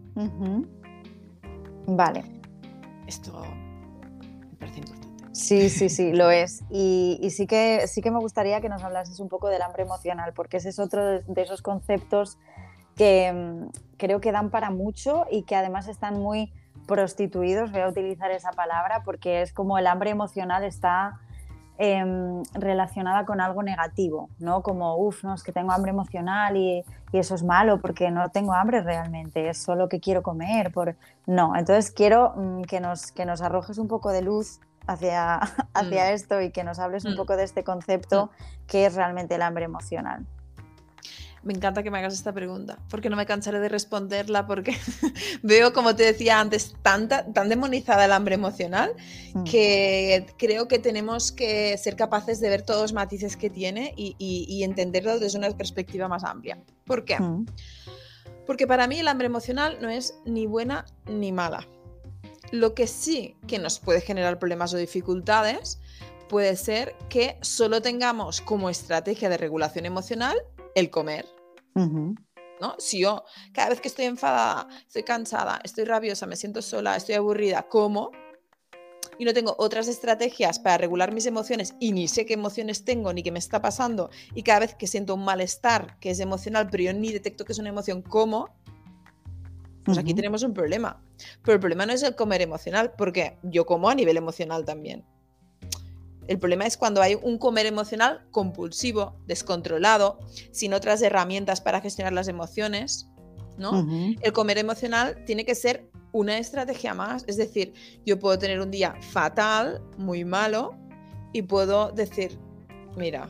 [1.88, 2.24] Vale.
[3.08, 3.42] Esto
[4.52, 5.08] me parece importante.
[5.34, 6.64] Sí, sí, sí, lo es.
[6.70, 10.34] Y, sí, que, sí que me gustaría que nos hablases un poco del hambre emocional,
[10.34, 12.38] porque ese es otro de esos conceptos
[12.96, 16.52] que mm, creo que dan para mucho y que además están muy
[16.88, 21.20] prostituidos, voy a utilizar esa palabra, porque es como el hambre emocional está
[21.78, 24.62] em, relacionada con algo negativo, ¿no?
[24.62, 28.54] Como, uff, no, es que tengo hambre emocional y, eso es malo porque no tengo
[28.54, 30.72] hambre realmente, es solo que quiero comer.
[30.72, 30.98] Por...
[31.26, 35.36] No, entonces quiero mm, que, nos, que nos arrojes un poco de luz hacia,
[35.74, 36.14] hacia mm.
[36.14, 38.30] esto y que nos hables un poco de este concepto
[38.68, 40.26] que es realmente el hambre emocional.
[41.44, 44.76] Me encanta que me hagas esta pregunta, porque no me cansaré de responderla, porque
[45.44, 48.94] veo, como te decía antes, tanta, tan demonizada el hambre emocional,
[49.34, 49.44] mm.
[49.44, 54.64] que creo que tenemos que ser capaces de ver todos los matices que tiene y,
[54.64, 56.58] entenderlo desde una perspectiva más amplia.
[56.86, 57.20] ¿Por qué?
[57.20, 57.46] Mm.
[58.46, 61.68] Porque para mí el hambre emocional no es ni buena ni mala.
[62.52, 65.80] Lo que sí que nos puede generar problemas o dificultades
[66.30, 70.38] puede ser que solo tengamos como estrategia de regulación emocional
[70.78, 71.26] el comer.
[71.76, 72.76] ¿no?
[72.78, 77.16] Si yo cada vez que estoy enfadada, estoy cansada, estoy rabiosa, me siento sola, estoy
[77.16, 78.12] aburrida, como
[79.20, 83.12] y no tengo otras estrategias para regular mis emociones y ni sé qué emociones tengo
[83.14, 86.68] ni qué me está pasando y cada vez que siento un malestar que es emocional
[86.70, 88.56] pero yo ni detecto que es una emoción, como
[89.84, 91.02] pues aquí tenemos un problema.
[91.44, 95.06] Pero el problema no es el comer emocional, porque yo como a nivel emocional también.
[96.28, 100.20] El problema es cuando hay un comer emocional compulsivo, descontrolado,
[100.52, 103.10] sin otras herramientas para gestionar las emociones.
[103.58, 103.88] ¿no?
[104.22, 107.24] El comer emocional tiene que ser una estrategia más.
[107.28, 107.74] Es decir,
[108.06, 110.76] yo puedo tener un día fatal, muy malo,
[111.34, 112.38] y puedo decir,
[112.96, 113.28] mira,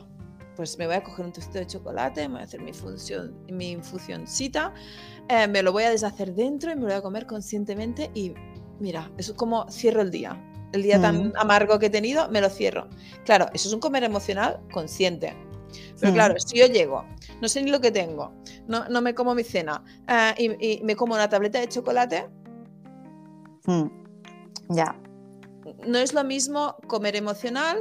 [0.56, 3.44] pues me voy a coger un tostito de chocolate, me voy a hacer mi, función,
[3.48, 4.74] mi infusioncita,
[5.28, 8.34] eh, me lo voy a deshacer dentro y me lo voy a comer conscientemente y
[8.80, 12.40] mira, eso es como cierro el día el día tan amargo que he tenido, me
[12.40, 12.88] lo cierro.
[13.24, 15.34] Claro, eso es un comer emocional consciente.
[16.00, 17.04] Pero claro, si yo llego,
[17.40, 18.32] no sé ni lo que tengo,
[18.66, 22.26] no, no me como mi cena eh, y, me como una tableta de chocolate,
[24.70, 24.98] ya.
[25.86, 27.76] No es lo mismo comer emocional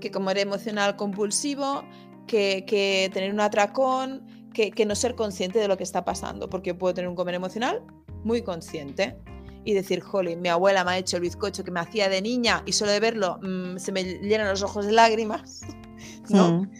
[0.00, 1.82] que comer emocional compulsivo,
[2.26, 6.74] que, tener un atracón, que, que no ser consciente de lo que está pasando, porque
[6.74, 7.82] puedo tener un comer emocional
[8.22, 9.16] muy consciente
[9.64, 12.62] y decir, jolín, mi abuela me ha hecho el bizcocho que me hacía de niña
[12.66, 15.60] y solo de verlo mm, se me llenan los ojos de lágrimas,
[16.28, 16.62] ¿no?
[16.62, 16.70] Mm.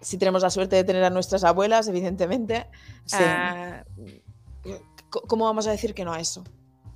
[0.00, 2.66] Si tenemos la suerte de tener a nuestras abuelas, evidentemente,
[3.12, 3.84] ah,
[5.10, 6.44] ¿cómo vamos a decir que no a eso?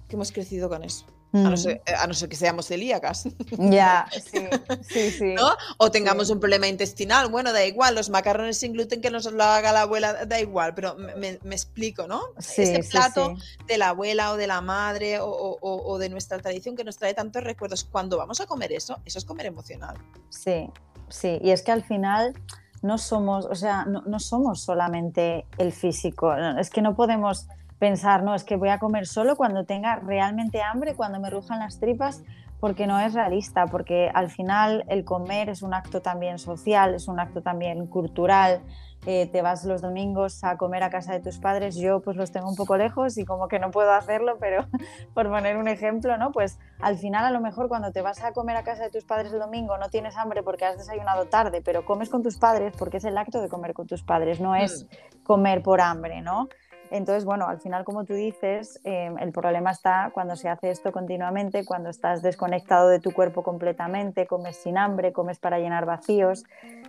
[0.08, 1.06] Que hemos crecido con eso.
[1.34, 3.26] A, no ser, que seamos celíacas.
[3.58, 4.46] Ya, sí,
[4.88, 5.34] sí, sí.
[5.78, 7.30] O tengamos un problema intestinal.
[7.30, 10.74] Bueno, da igual, los macarrones sin gluten que nos lo haga la abuela, da igual,
[10.74, 12.20] pero me, explico, ¿no?
[12.38, 13.34] Sí, Ese plato
[13.66, 17.42] de la abuela o de la madre o, de nuestra tradición que nos trae tantos
[17.42, 19.96] recuerdos, cuando vamos a comer eso, eso es comer emocional.
[20.28, 20.68] Sí,
[21.08, 21.38] sí.
[21.42, 22.34] Y es que al final
[22.82, 26.34] no somos, o sea, no, no somos solamente el físico.
[26.58, 27.46] Es que no podemos
[27.82, 31.58] pensar, no, es que voy a comer solo cuando tenga realmente hambre, cuando me rujan
[31.58, 32.22] las tripas,
[32.60, 37.08] porque no es realista, porque al final el comer es un acto también social, es
[37.08, 38.60] un acto también cultural.
[39.04, 42.30] Eh, te vas los domingos a comer a casa de tus padres, yo pues los
[42.30, 44.64] tengo un poco lejos y como que no puedo hacerlo, pero
[45.12, 46.30] por poner un ejemplo, ¿no?
[46.30, 49.04] Pues al final a lo mejor cuando te vas a comer a casa de tus
[49.04, 52.74] padres el domingo no tienes hambre porque has desayunado tarde, pero comes con tus padres
[52.78, 55.24] porque es el acto de comer con tus padres, no es mm.
[55.24, 56.46] comer por hambre, ¿no?
[56.92, 60.92] Entonces, bueno, al final, como tú dices, em, el problema está cuando se hace esto
[60.92, 66.44] continuamente, cuando estás desconectado de tu cuerpo completamente, comes sin hambre, comes para llenar vacíos,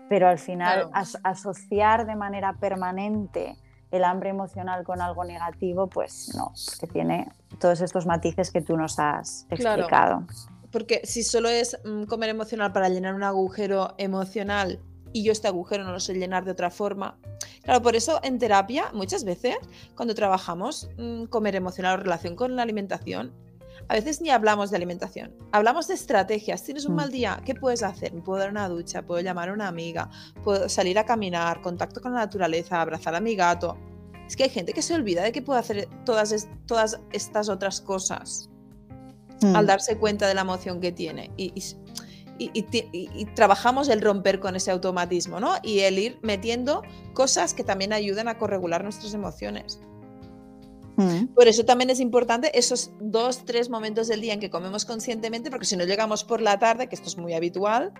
[0.09, 0.89] pero al final
[1.23, 3.55] asociar de manera permanente
[3.91, 8.75] el hambre emocional con algo negativo, pues no, porque tiene todos estos matices que tú
[8.75, 10.25] nos has explicado.
[10.69, 14.81] Porque si solo es mm, comer emocional para llenar un agujero emocional
[15.13, 17.15] y yo este agujero no lo sé llenar de otra forma,
[17.63, 19.55] Claro, por eso en terapia muchas veces
[19.95, 23.33] cuando trabajamos mm, comer emocional o relación con la alimentación,
[23.87, 26.63] a veces ni hablamos de alimentación, hablamos de estrategias.
[26.63, 26.95] Tienes un Mm.
[26.95, 28.13] mal día, ¿qué puedes hacer?
[28.13, 30.09] Me puedo dar una ducha, puedo llamar a una amiga,
[30.43, 33.77] puedo salir a caminar, contacto con la naturaleza, abrazar a mi gato.
[34.27, 37.49] Es que hay gente que se olvida de que puede hacer todas, es- todas estas
[37.49, 38.49] otras cosas
[39.41, 39.55] Mm.
[39.55, 41.31] al darse cuenta de la emoción que tiene.
[41.35, 41.53] Y,
[42.37, 45.55] y- trabajamos el romper con ese automatismo, ¿no?
[45.63, 49.79] Y el ir metiendo cosas que también ayudan a corregular nuestras emociones.
[50.95, 51.27] Mm.
[51.33, 55.49] Por eso también es importante esos dos, tres momentos del día en que comemos conscientemente,
[55.49, 57.93] porque si no llegamos por la tarde, que esto es muy habitual,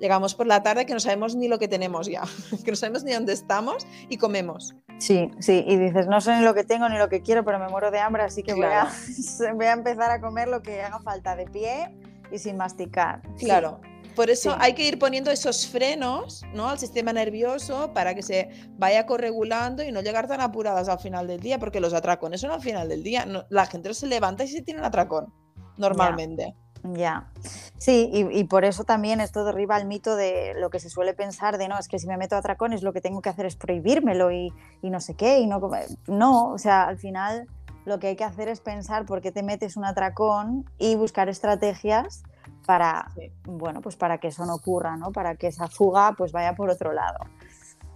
[0.00, 2.22] llegamos por la tarde que no sabemos ni lo que tenemos ya,
[2.64, 4.74] que no sabemos ni dónde estamos y comemos.
[4.98, 7.58] Sí, sí, y dices, no sé ni lo que tengo ni lo que quiero, pero
[7.58, 8.90] me muero de hambre, así que voy, a,
[9.54, 11.94] voy a empezar a comer lo que haga falta de pie
[12.32, 13.22] y sin masticar.
[13.36, 13.44] Sí.
[13.46, 13.80] Claro.
[14.16, 14.56] Por eso Sí.
[14.60, 16.68] hay que ir poniendo esos frenos ¿no?
[16.68, 21.26] al sistema nervioso para que se vaya corregulando y no llegar tan apuradas al final
[21.28, 23.24] del día, porque los atracones son al final del día.
[23.24, 25.32] No- la gente no se levanta y se tiene un atracón,
[25.76, 26.54] normalmente.
[26.82, 27.30] Ya,
[27.76, 31.12] sí, y, y por eso también esto derriba el mito de lo que se suele
[31.12, 33.44] pensar de no, es que si me meto a atracones lo que tengo que hacer
[33.44, 35.60] es prohibírmelo y, y no sé qué, y no.
[36.06, 37.46] No, o sea, al final
[37.90, 41.28] lo que hay que hacer es pensar por qué te metes un atracón y buscar
[41.28, 42.22] estrategias
[42.64, 43.32] para, Sí.
[43.44, 45.10] bueno, pues para que eso no ocurra, ¿no?
[45.10, 47.18] Para que esa fuga pues vaya por otro lado.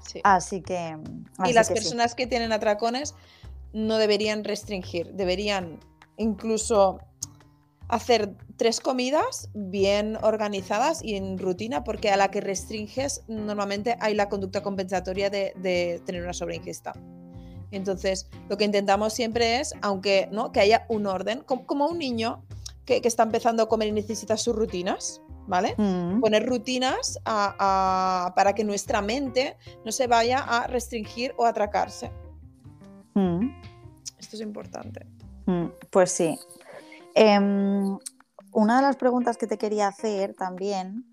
[0.00, 0.20] Sí.
[0.24, 0.98] Así que...
[1.44, 1.80] y las que sí.
[1.80, 3.14] personas que tienen atracones
[3.72, 5.78] no deberían restringir, deberían
[6.16, 6.98] incluso
[7.88, 14.14] hacer tres comidas bien organizadas y en rutina, porque a la que restringes normalmente hay
[14.14, 16.94] la conducta compensatoria de, de tener una sobreingesta.
[17.76, 21.98] Entonces, lo que intentamos siempre es, aunque no, que haya un orden, como, como un
[21.98, 22.42] niño
[22.84, 25.74] que, que está empezando a comer y necesita sus rutinas, ¿vale?
[25.78, 31.44] Mm, poner rutinas a- a- para que nuestra mente no se vaya a restringir o
[31.46, 32.10] atracarse.
[33.14, 33.48] mm.
[34.18, 35.06] Esto es importante.
[35.46, 36.38] Mm, Pues sí.
[37.14, 37.98] Em,
[38.52, 41.04] una de las preguntas que te quería hacer también,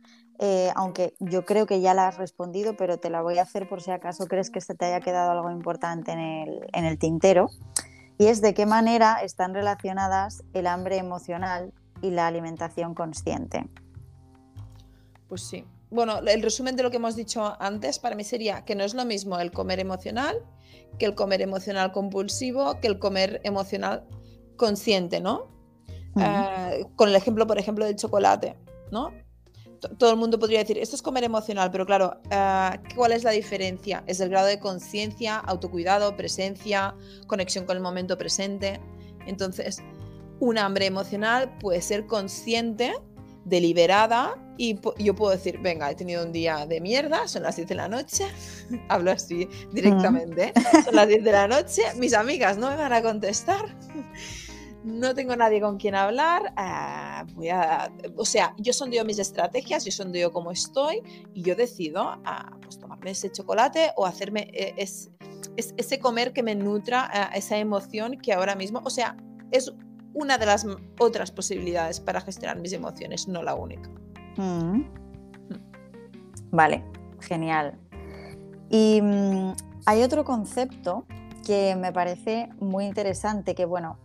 [0.41, 3.69] eh, aunque yo creo que ya la has respondido, pero te la voy a hacer
[3.69, 6.97] por si acaso crees que se te haya quedado algo importante en el, en el
[6.97, 7.49] tintero,
[8.17, 13.69] y es de qué manera están relacionadas el hambre emocional y la alimentación consciente.
[15.30, 15.63] Pues sí.
[15.89, 18.93] Bueno, el resumen de lo que hemos dicho antes para mí sería que no es
[18.93, 20.43] lo mismo el comer emocional
[20.97, 24.04] que el comer emocional compulsivo, que el comer emocional
[24.56, 25.47] consciente, ¿no?
[26.17, 28.58] Eh, con el ejemplo, por ejemplo, del chocolate,
[28.91, 29.12] ¿no?
[29.97, 33.31] Todo el mundo podría decir, esto es comer emocional, pero claro, eh, ¿cuál es la
[33.31, 34.03] diferencia?
[34.05, 36.95] Es el grado de conciencia, autocuidado, presencia,
[37.27, 38.79] conexión con el momento presente.
[39.25, 39.81] Entonces,
[40.39, 42.93] un hambre emocional puede ser consciente,
[43.45, 47.67] deliberada, y yo puedo decir, venga, he tenido un día de mierda, son las 10
[47.67, 48.25] de la noche,
[48.89, 50.53] hablo así directamente,
[50.85, 53.75] son las 10 de la noche, mis amigas no me van a contestar,
[54.83, 59.85] no tengo nadie con quien hablar, ah, voy a, o sea, yo sondeo mis estrategias,
[59.85, 61.01] yo sondeo cómo estoy
[61.33, 65.11] y yo decido ah, pues tomarme ese chocolate o hacerme eh, es,
[65.55, 69.15] es- ese comer que me nutra ah, esa emoción que ahora mismo, o sea,
[69.51, 69.71] es
[70.13, 70.65] una de las
[70.99, 73.89] otras posibilidades para gestionar mis emociones, no la única.
[74.37, 74.81] mm.
[76.51, 76.83] Vale,
[77.21, 77.77] genial.
[78.69, 79.53] Y mm,
[79.85, 81.05] hay otro concepto
[81.45, 83.97] que me parece muy interesante, que bueno,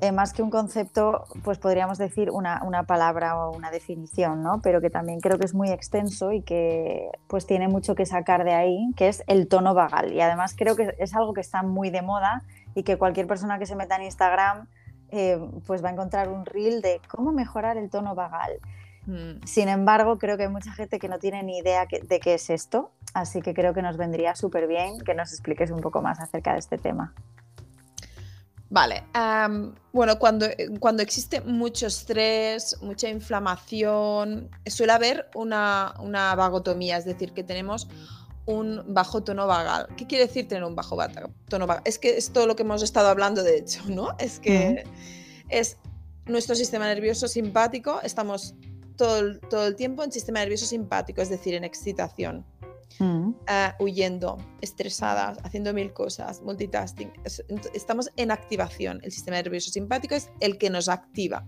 [0.00, 4.60] eh, más que un concepto, pues podríamos decir una, una palabra o una definición, ¿no?
[4.62, 8.44] Pero que también creo que es muy extenso y que pues tiene mucho que sacar
[8.44, 10.12] de ahí, que es el tono vagal.
[10.12, 12.42] Y además creo que es algo que está muy de moda
[12.76, 14.68] y que cualquier persona que se meta en Instagram
[15.10, 18.52] eh, pues va a encontrar un reel de cómo mejorar el tono vagal.
[19.06, 22.20] Mm, Sin embargo, creo que hay mucha gente que no tiene ni idea que- de
[22.20, 25.80] qué es esto, así que creo que nos vendría súper bien que nos expliques un
[25.80, 27.14] poco más acerca de este tema.
[28.70, 30.46] Vale, am, bueno, cuando,
[30.78, 37.88] cuando existe mucho estrés, mucha inflamación, suele haber una, una vagotomía, es decir, que tenemos
[38.44, 39.88] un bajo tono vagal.
[39.96, 40.98] ¿Qué quiere decir tener un bajo
[41.48, 41.82] tono vagal?
[41.86, 44.14] Es que es todo lo que hemos estado hablando, de hecho, ¿no?
[44.18, 44.84] Es que
[45.48, 45.78] es
[46.26, 48.54] nuestro sistema nervioso simpático, estamos
[48.96, 52.44] todo todo el tiempo en sistema nervioso simpático, es decir, en excitación
[52.98, 57.12] Mm, ah, huyendo, estresadas, haciendo mil cosas, multitasking.
[57.74, 59.00] Estamos en activación.
[59.02, 61.46] El sistema nervioso simpático es el que nos activa.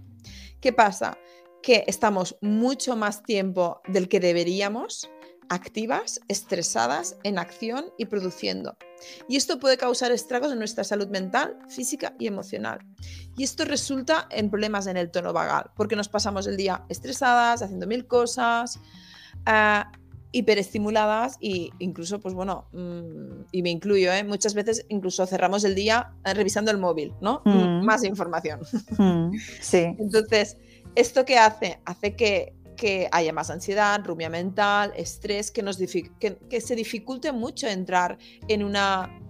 [0.60, 1.18] ¿Qué pasa?
[1.62, 5.10] Que estamos mucho más tiempo del que deberíamos
[5.50, 8.76] activas, estresadas, en acción y produciendo.
[9.28, 12.78] Y esto puede causar estragos en nuestra salud mental, física y emocional.
[13.36, 17.62] Y esto resulta en problemas en el tono vagal, porque nos pasamos el día estresadas,
[17.62, 18.78] haciendo mil cosas,
[19.44, 19.90] ah,
[20.32, 24.24] hiperestimuladas e incluso, pues bueno, mm, y me incluyo, ¿eh?
[24.24, 27.42] muchas veces incluso cerramos el día eh, revisando el móvil, ¿no?
[27.44, 27.84] Mm.
[27.84, 28.60] Más información.
[28.96, 29.78] Mm, sí.
[29.98, 30.56] Entonces,
[30.94, 31.80] ¿esto qué hace?
[31.84, 37.32] Hace que, que haya más ansiedad, rumia mental, estrés, que, nos que, que se dificulte
[37.32, 39.20] mucho entrar en una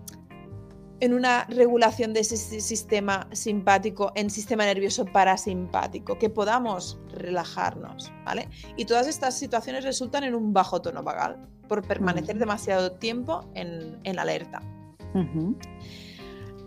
[1.00, 8.48] en una regulación de ese sistema simpático en sistema nervioso parasimpático, que podamos relajarnos, ¿vale?
[8.76, 13.98] Y todas estas situaciones resultan en un bajo tono vagal por permanecer demasiado tiempo en,
[14.04, 14.62] en alerta.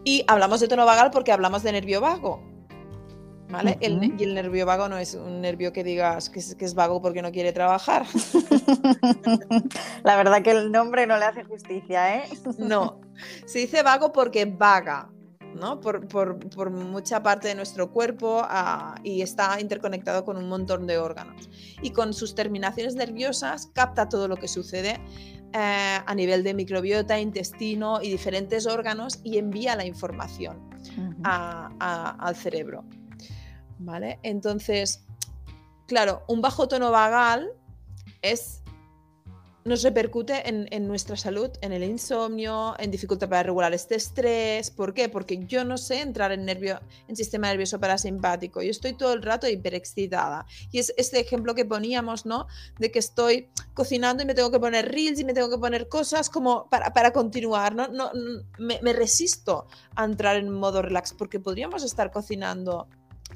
[0.03, 2.41] Y hablamos de tono vagal porque hablamos de nervio vago,
[3.79, 7.31] y el nervio vago no es un nervio que digas que es, vago porque no
[7.31, 8.05] quiere trabajar.
[10.03, 12.23] La verdad que el nombre no le hace justicia, ¿eh?
[12.57, 13.01] No,
[13.45, 15.09] se dice vago porque vaga,
[15.55, 15.79] ¿no?
[15.79, 21.49] Por, mucha parte de nuestro cuerpo ah, y está interconectado con un montón de órganos.
[21.81, 24.99] Y con sus terminaciones nerviosas capta todo lo que sucede
[25.55, 30.67] eh, a nivel de microbiota, intestino y diferentes órganos y envía la información
[31.23, 32.83] al cerebro.
[33.79, 34.19] ¿Vale?
[34.23, 35.03] Entonces,
[35.87, 37.51] claro, un bajo tono vagal
[38.21, 38.63] es
[39.65, 44.69] nos repercute en, nuestra salud, en el insomnio, en dificultad para regular este estrés.
[44.71, 45.07] ¿Por qué?
[45.07, 48.61] Porque yo no sé entrar en, nervio, en sistema nervioso parasimpático.
[48.61, 50.45] Yo estoy todo el rato hiperexcitada.
[50.71, 52.47] Y es este ejemplo que poníamos, ¿no?
[52.77, 55.87] De que estoy cocinando y me tengo que poner reels y me tengo que poner
[55.87, 57.87] cosas como para, continuar, ¿no?
[57.87, 58.11] no
[58.59, 62.87] me, me resisto a entrar en modo relax porque podríamos estar cocinando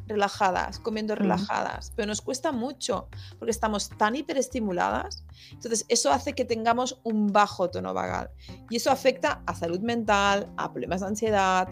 [0.07, 5.23] relajadas, comiendo relajadas, pero nos cuesta mucho porque estamos tan hiperestimuladas.
[5.51, 8.29] Entonces, eso hace que tengamos un bajo tono vagal
[8.69, 11.67] y eso afecta a salud mental, a problemas de ansiedad,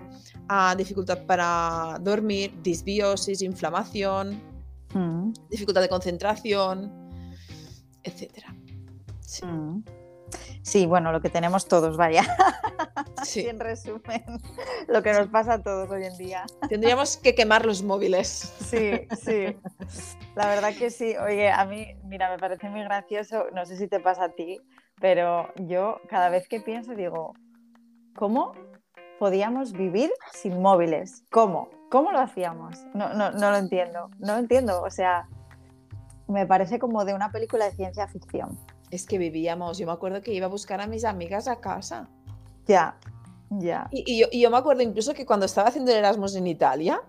[0.47, 4.41] a dificultad para dormir, disbiosis, inflamación,
[4.93, 5.33] mm.
[5.49, 6.91] dificultad de concentración,
[8.03, 8.55] etcétera.
[9.43, 9.83] Mm.
[10.65, 12.23] Sí, bueno, lo que tenemos todos, vaya.
[13.23, 13.47] Sí.
[13.47, 14.23] en resumen,
[14.87, 16.43] lo que nos pasa a todos hoy en día.
[16.69, 18.53] Tendríamos que quemar los móviles.
[18.59, 19.57] Sí, sí.
[20.35, 21.15] La verdad que sí.
[21.17, 24.61] Oye, a mí, mira, me parece muy gracioso, no sé si te pasa a ti,
[25.01, 27.33] pero yo cada vez que pienso digo,
[28.15, 28.53] ¿cómo
[29.17, 31.23] podíamos vivir sin móviles?
[31.31, 31.69] ¿Cómo?
[31.89, 32.85] ¿Cómo lo hacíamos?
[32.93, 34.11] No, no, no lo entiendo.
[34.19, 34.83] No lo entiendo.
[34.83, 35.27] O sea,
[36.27, 38.59] me parece como de una película de ciencia ficción.
[38.91, 42.09] Es que vivíamos, yo me acuerdo que iba a buscar a mis amigas a casa.
[42.67, 42.97] Ya,
[43.49, 43.87] ya.
[43.91, 47.01] Y, yo, me acuerdo incluso que cuando estaba haciendo el Erasmus en Italia,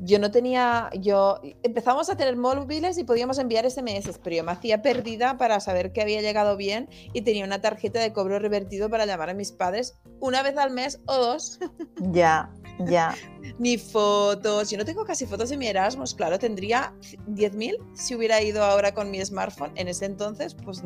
[0.00, 4.52] yo no tenía, yo empezamos a tener móviles y podíamos enviar SMS, pero yo me
[4.52, 8.90] hacía perdida para saber que había llegado bien y tenía una tarjeta de cobro revertido
[8.90, 11.58] para llamar a mis padres una vez al mes o dos.
[12.12, 12.50] Ya,
[12.86, 13.14] ya.
[13.58, 16.92] Ni fotos, yo no tengo casi fotos de mi Erasmus, claro, tendría
[17.28, 19.72] 10.000 si hubiera ido ahora con mi smartphone.
[19.76, 20.82] En ese entonces, pues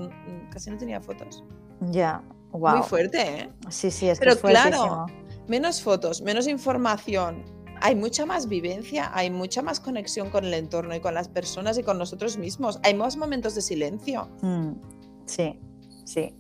[0.51, 1.45] casi no tenía fotos.
[1.91, 2.23] Ya,
[2.53, 2.79] wow.
[2.79, 3.53] Muy fuerte, ¿eh?
[3.71, 5.07] Sí, sí, es Pero claro,
[5.47, 7.45] menos fotos, menos información,
[7.81, 11.79] hay mucha más vivencia, hay mucha más conexión con el entorno y con las personas
[11.79, 12.81] y con nosotros mismos.
[12.83, 14.29] Hay más momentos de silencio.
[14.43, 14.73] Mm,
[15.27, 15.61] sí,
[16.05, 16.35] sí.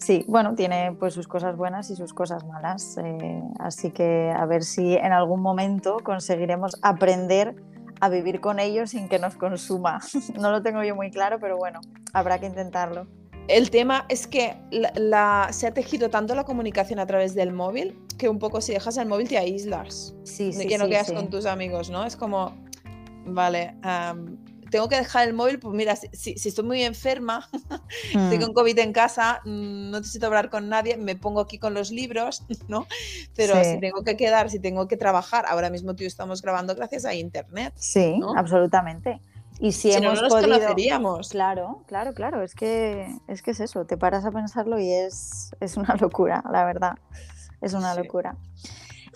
[0.00, 2.96] Sí, bueno, tiene pues sus cosas buenas y sus cosas malas.
[3.04, 7.54] Eh, así que a ver si en algún momento conseguiremos aprender
[8.00, 10.00] a vivir con ellos sin que nos consuma.
[10.40, 11.80] no lo tengo yo muy claro, pero bueno,
[12.14, 13.06] habrá que intentarlo.
[13.46, 14.56] El tema es que
[15.50, 18.96] se ha tejido tanto la comunicación a través del móvil que un poco si dejas
[18.96, 20.14] el móvil te aíslas.
[20.24, 20.66] Sí, sí.
[20.66, 22.04] que no quedas con tus amigos, ¿no?
[22.04, 22.54] Es como,
[23.26, 23.74] vale,
[24.70, 27.48] tengo que dejar el móvil, pues mira, si, estoy muy enferma,
[28.14, 28.42] estoy mm.
[28.42, 31.90] con COVID en casa, mm, no necesito hablar con nadie, me pongo aquí con los
[31.90, 32.86] libros, ¿no?
[33.36, 37.04] Pero si tengo que quedar, si tengo que trabajar, ahora mismo tú estamos grabando gracias
[37.04, 37.74] a Internet.
[37.76, 39.20] Sí, absolutamente.
[39.58, 40.58] Y si, hemos no nos podido...
[40.58, 41.28] conoceríamos.
[41.28, 42.42] Claro, claro, claro.
[42.42, 43.84] Es que, es que es eso.
[43.84, 46.94] Te paras a pensarlo y es, es una locura, la verdad.
[47.60, 48.36] Es una locura.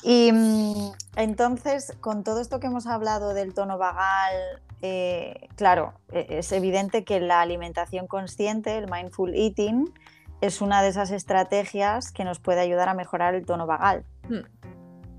[0.02, 6.26] Y mm, entonces, con todo esto que hemos hablado del tono vagal, eh, claro, e,
[6.28, 9.90] es evidente que la alimentación consciente, el mindful eating,
[10.42, 14.04] es una de esas estrategias que nos puede ayudar a mejorar el tono vagal.
[14.28, 14.44] Hmm.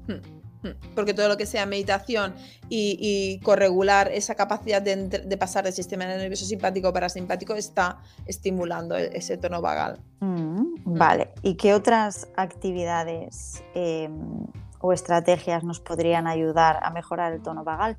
[0.08, 0.70] Hmm.
[0.94, 2.36] Porque todo lo que sea meditación
[2.70, 7.98] y, corregular esa capacidad de, pasar del sistema nervioso simpático para simpático está
[8.28, 10.00] estimulando e, ese tono vagal.
[10.20, 10.98] Mm, mm.
[10.98, 11.30] vale.
[11.42, 14.46] ¿Y qué otras actividades em,
[14.80, 17.98] o estrategias nos podrían ayudar a mejorar el tono vagal?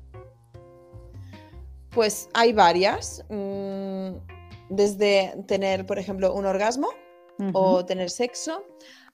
[1.97, 3.25] Pues hay varias.
[3.27, 4.17] Mm,
[4.69, 6.89] desde tener, por ejemplo, un orgasmo
[7.53, 8.63] o tener sexo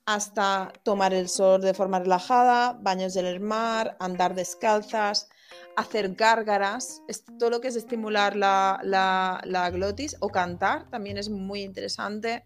[0.04, 5.30] hasta tomar el sol de forma relajada, baños del mar, andar descalzas,
[5.76, 7.00] hacer gárgaras,
[7.38, 12.44] todo lo que es estimular la, la, glotis o cantar también es muy interesante.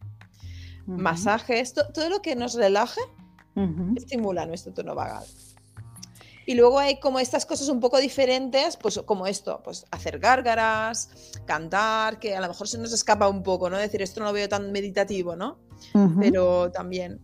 [0.86, 3.00] Masajes, todo lo que nos relaje
[3.96, 5.24] estimula nuestro tono vagal.
[6.48, 11.10] Y luego hay como estas cosas un poco diferentes, pues como esto, pues hacer gárgaras,
[11.44, 13.76] cantar, que a lo mejor se nos escapa un poco, ¿no?
[13.76, 15.58] Decir, esto no lo veo tan meditativo, ¿no?
[16.18, 17.20] Pero también.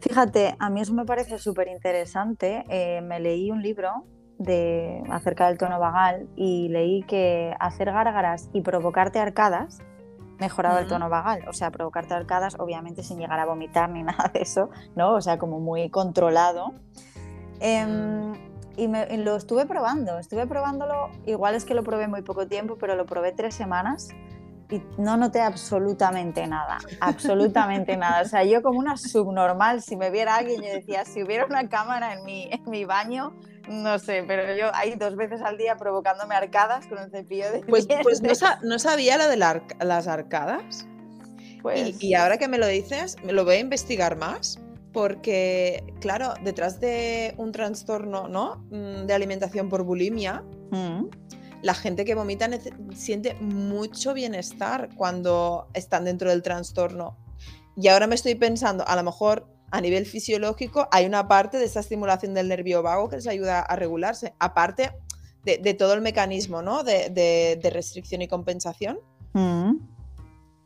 [0.00, 2.64] Fíjate, a mí eso me parece súper interesante.
[2.68, 3.92] Eh, me leí un libro
[4.38, 9.78] de, acerca del tono vagal y leí que hacer gárgaras y provocarte arcadas
[10.40, 14.30] mejoraba el tono vagal, o sea, provocarte arcadas, obviamente sin llegar a vomitar ni nada
[14.34, 15.14] de eso, ¿no?
[15.14, 16.74] O sea, como muy controlado.
[17.60, 18.34] Em,
[18.76, 22.94] y, lo estuve probando, estuve probándolo, igual es que lo probé muy poco tiempo, pero
[22.94, 24.08] lo probé tres semanas
[24.70, 28.22] y no noté absolutamente nada, absolutamente nada.
[28.22, 31.68] O sea, yo como una subnormal, si me viera alguien, yo decía, si hubiera una
[31.68, 33.34] cámara en mi, en mi baño,
[33.68, 37.60] no sé, pero yo ahí dos veces al día provocándome arcadas con un cepillo de
[37.60, 38.20] Pues, pues
[38.62, 40.86] no, sabía lo de las arcadas.
[41.62, 42.00] Pues...
[42.00, 44.60] Y, y, ahora que me lo dices, me lo voy a investigar más
[44.96, 48.64] porque, claro, detrás de un trastorno ¿no?
[48.70, 51.04] Mm, de alimentación por bulimia, mm.
[51.60, 52.48] la gente que vomita
[52.94, 57.18] siente mucho bienestar cuando están dentro del trastorno.
[57.76, 61.66] Y ahora me estoy pensando, a lo mejor a nivel fisiológico hay una parte de
[61.66, 64.92] esa estimulación del nervio vago que les ayuda a regularse, aparte
[65.44, 66.84] de, todo el mecanismo ¿no?
[66.84, 68.98] de, restricción y compensación.
[69.34, 69.76] Mm.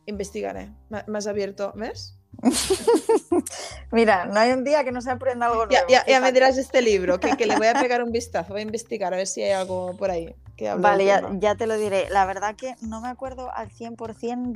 [0.07, 0.72] Investigaré.
[1.09, 2.19] Más abierto, ¿ves?
[3.93, 5.87] Mira, no hay un día que no se aprenda algo nuevo.
[5.89, 9.12] Ya, me dirás este libro, que, le voy a pegar un vistazo, voy a investigar
[9.12, 10.35] a ver si hay algo por ahí.
[10.57, 11.07] Que vale,
[11.39, 12.11] ya, te lo diré.
[12.11, 14.53] La verdad que no me acuerdo al 100%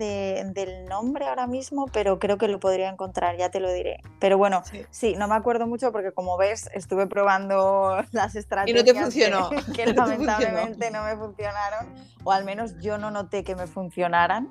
[0.52, 4.00] del nombre ahora mismo, pero creo que lo podría encontrar, ya te lo diré.
[4.20, 8.84] Pero bueno, sí, no me acuerdo mucho porque como ves, estuve probando las estrategias.
[8.84, 9.50] Y no te funcionó.
[9.74, 11.86] Que, lamentablemente no me funcionaron,
[12.22, 14.50] o al menos yo no noté que me funcionaran.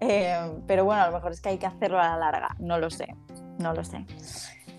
[0.00, 2.78] Eh, pero bueno, a lo mejor es que hay que hacerlo a la larga, no
[2.78, 3.16] lo sé,
[3.58, 4.04] no lo sé.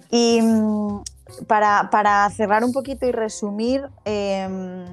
[0.10, 1.04] Y mm,
[1.48, 4.86] para, cerrar un poquito y resumir, em,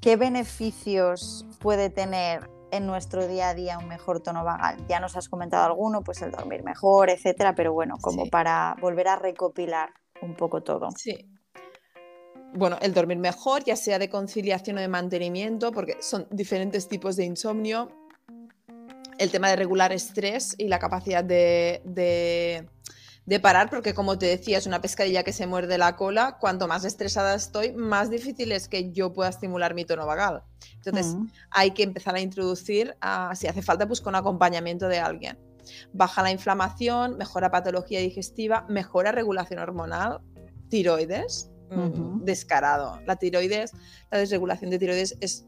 [0.00, 4.76] ¿qué beneficios puede tener en nuestro día a día un mejor tono vagal?
[4.88, 9.08] Ya nos has comentado alguno, pues el dormir mejor, etcétera, pero bueno, como para volver
[9.08, 9.90] a recopilar
[10.20, 10.90] un poco todo.
[10.96, 11.30] Sí.
[12.54, 17.16] Bueno, el dormir mejor, ya sea de conciliación o de mantenimiento, porque son diferentes tipos
[17.16, 18.05] de insomnio
[19.18, 24.58] el tema de regular estrés y la capacidad de, de, parar, porque como te decía,
[24.58, 26.38] es una pescadilla que se muerde la cola.
[26.40, 30.42] Cuanto más estresada estoy, más difícil es que yo pueda estimular mi tono vagal.
[30.76, 31.26] Entonces, mm.
[31.50, 32.96] hay que empezar a introducir,
[33.34, 35.38] si hace falta, pues con acompañamiento de alguien.
[35.92, 40.20] Baja la inflamación, mejora patología digestiva, mejora regulación hormonal,
[40.68, 43.00] tiroides, mm, descarado.
[43.06, 43.72] La tiroides,
[44.10, 45.46] la desregulación de tiroides es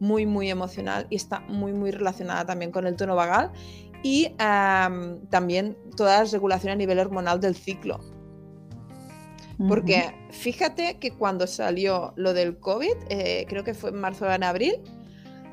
[0.00, 3.52] muy, muy emocional y está muy, muy relacionada también con el tono vagal
[4.02, 8.00] y también toda la regulación a nivel hormonal del ciclo.
[9.68, 14.30] Porque fíjate que cuando salió lo del COVID, eh, creo que fue en marzo o
[14.30, 14.80] en abril,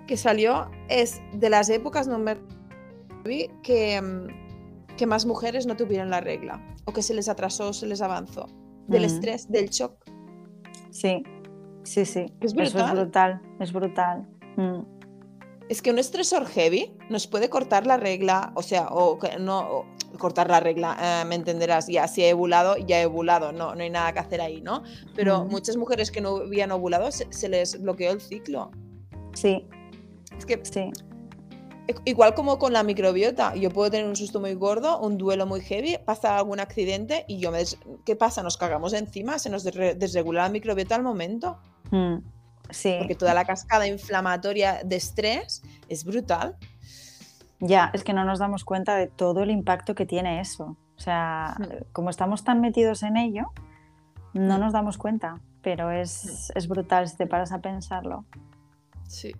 [0.07, 2.37] que salió, es de las épocas no me
[3.61, 4.01] que,
[4.95, 8.47] que más mujeres no tuvieron la regla o que se les atrasó, se les avanzó.
[8.87, 10.01] Del estrés, del shock.
[10.91, 11.21] Sí,
[11.83, 12.25] sí, sí.
[12.39, 14.25] Es Eso es brutal, es brutal.
[14.57, 14.81] Mm.
[15.69, 19.85] Es que un estresor heavy nos puede cortar la regla, o sea, o no
[20.17, 23.83] cortar la regla, eh, me entenderás, ya si he ovulado, ya he ovulado, no, no
[23.83, 24.83] hay nada que hacer ahí, ¿no?
[25.15, 25.49] Pero mm.
[25.49, 28.71] muchas mujeres que no habían ovulado se, les bloqueó el ciclo.
[29.33, 29.67] Sí.
[30.37, 30.91] Es que sí.
[32.03, 35.61] Igual como con la microbiota, yo puedo tener un susto muy gordo, un duelo muy
[35.61, 37.63] heavy, pasa algún accidente y yo me...
[38.05, 38.43] ¿Qué pasa?
[38.43, 41.59] Nos cagamos encima, se nos desregula la microbiota al momento.
[41.91, 42.17] Mm.
[42.67, 46.57] Porque toda la cascada inflamatoria de estrés es brutal.
[47.59, 50.77] Ya, es que no nos damos cuenta de todo el impacto que tiene eso.
[50.97, 51.91] O sea, hmm.
[51.91, 53.51] como estamos tan metidos en ello,
[54.33, 54.59] no hmm.
[54.59, 56.57] nos damos cuenta, pero es, hmm.
[56.57, 58.25] es brutal si te paras a pensarlo.
[59.07, 59.35] Sí.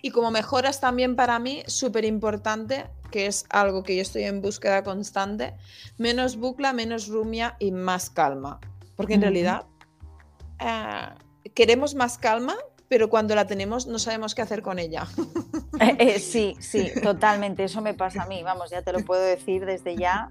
[0.00, 4.40] Y como mejoras también para mí, súper importante, que es algo que yo estoy en
[4.40, 5.54] búsqueda constante,
[5.98, 8.60] menos bucla, menos rumia y más calma.
[8.96, 9.66] Porque en realidad
[10.58, 11.08] eh,
[11.54, 12.56] queremos más calma,
[12.88, 15.06] pero cuando la tenemos no sabemos qué hacer con ella.
[15.80, 17.64] Eh, eh, sí, sí, totalmente.
[17.64, 20.30] Eso me pasa a mí, vamos, ya te lo puedo decir desde ya.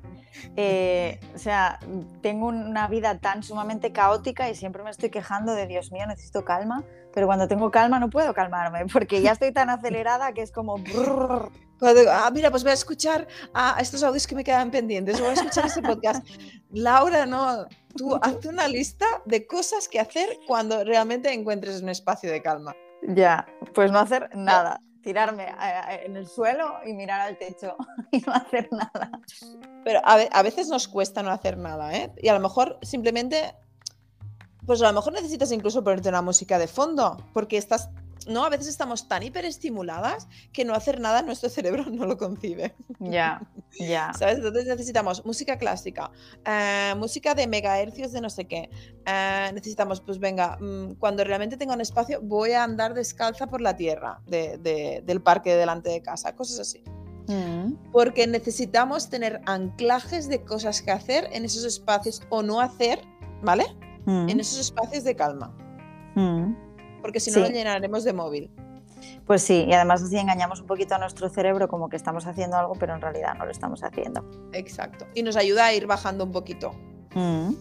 [0.56, 1.80] Eh, o sea,
[2.22, 6.46] tengo una vida tan sumamente caótica y siempre me estoy quejando de Dios mío, necesito
[6.46, 6.84] calma,
[7.14, 10.76] pero cuando tengo calma no puedo calmarme porque ya estoy tan acelerada que es como...
[11.82, 15.20] Cuando digo, ah, mira, pues voy a escuchar a estos audios que me quedan pendientes,
[15.20, 16.24] voy a escuchar este podcast.
[16.70, 17.66] Laura, no,
[17.96, 22.76] tú haz una lista de cosas que hacer cuando realmente encuentres un espacio de calma.
[23.02, 25.48] Ya, pues no hacer nada, tirarme
[26.06, 27.76] en el suelo y mirar al techo
[28.12, 29.10] y no hacer nada.
[29.84, 32.12] Pero a, veces nos cuesta no hacer nada, ¿eh?
[32.22, 33.56] Y a lo mejor simplemente,
[34.68, 37.90] pues a lo mejor necesitas incluso ponerte una música de fondo, porque estás
[38.28, 38.46] ¿no?
[38.46, 42.76] A veces estamos tan hiperestimuladas que no hacer nada nuestro cerebro no lo concibe.
[43.00, 43.42] Ya,
[43.80, 44.14] ya.
[44.18, 44.38] ¿Sabes?
[44.38, 46.12] Entonces necesitamos música clásica,
[46.46, 48.70] eh, música de megahercios de no sé qué.
[49.06, 53.62] Eh, necesitamos, pues venga, mm, cuando realmente tenga un espacio, voy a andar descalza por
[53.62, 56.84] la tierra del parque delante de casa, cosas así.
[57.28, 57.92] Mm.
[57.92, 63.02] Porque necesitamos tener anclajes de cosas que hacer en esos espacios o no hacer,
[63.42, 63.66] ¿vale?
[64.06, 64.30] Mm.
[64.30, 65.56] En esos espacios de calma
[67.02, 68.52] porque si no lo llenaremos de móvil.
[69.26, 72.58] Pues sí, y además así engañamos un poquito a nuestro cerebro como que estamos haciendo
[72.58, 74.24] algo, pero en realidad no lo estamos haciendo.
[74.54, 75.06] Exacto.
[75.14, 76.74] Y nos ayuda a ir bajando un poquito.
[77.14, 77.54] Mm.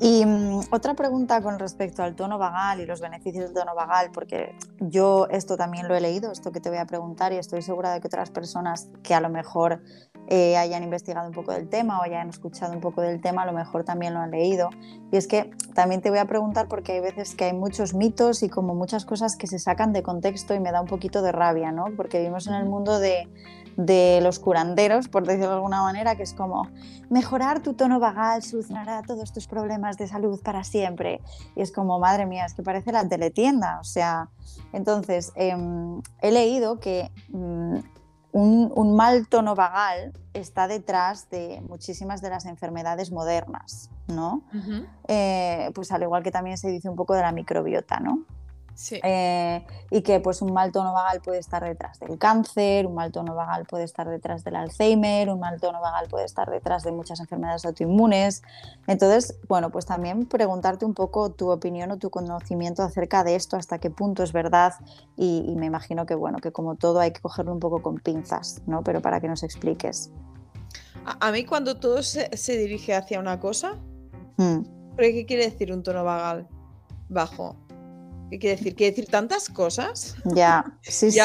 [0.00, 4.10] Y mm, otra pregunta con respecto al tono vagal y los beneficios del tono vagal,
[4.12, 7.62] porque yo esto también lo he leído, esto que te voy a preguntar, y estoy
[7.62, 9.82] segura de que otras personas que a lo mejor
[10.28, 13.46] eh, hayan investigado un poco del tema o hayan escuchado un poco del tema, a
[13.46, 14.70] lo mejor también lo han leído.
[15.10, 18.42] Y es que también te voy a preguntar porque hay veces que hay muchos mitos
[18.42, 21.32] y como muchas cosas que se sacan de contexto y me da un poquito de
[21.32, 21.86] rabia, ¿no?
[21.96, 23.28] Porque vivimos en el mundo de,
[23.76, 26.68] de los curanderos, por decirlo de alguna manera, que es como
[27.10, 31.20] mejorar tu tono vagal solucionará todos tus problemas de salud para siempre.
[31.56, 33.78] Y es como, madre mía, es que parece la teletienda.
[33.80, 34.28] O sea,
[34.72, 37.76] entonces em, he leído que mm,
[38.32, 44.42] un, mal tono vagal está detrás de muchísimas de las enfermedades modernas, ¿no?
[45.06, 48.24] Eh, pues al igual que también se dice un poco de la microbiota, ¿no?
[48.90, 53.12] Eh, y que pues un mal tono vagal puede estar detrás del cáncer, un mal
[53.12, 56.92] tono vagal puede estar detrás del Alzheimer, un mal tono vagal puede estar detrás de
[56.92, 58.42] muchas enfermedades autoinmunes.
[58.86, 63.56] Entonces, bueno, pues también preguntarte un poco tu opinión o tu conocimiento acerca de esto,
[63.56, 64.74] hasta qué punto es verdad
[65.16, 68.62] y, me imagino que bueno, que como todo hay que cogerlo un poco con pinzas,
[68.66, 68.82] ¿no?
[68.82, 70.10] Pero para que nos expliques.
[71.04, 73.76] A, mí cuando todo se, dirige hacia una cosa,
[74.36, 74.96] mm.
[74.96, 76.48] ¿qué quiere decir un tono vagal
[77.08, 77.56] bajo?
[78.32, 78.74] ¿Qué quiere decir?
[78.74, 80.16] ¿Quiere decir tantas cosas?
[80.24, 81.20] Ya, sí, sí.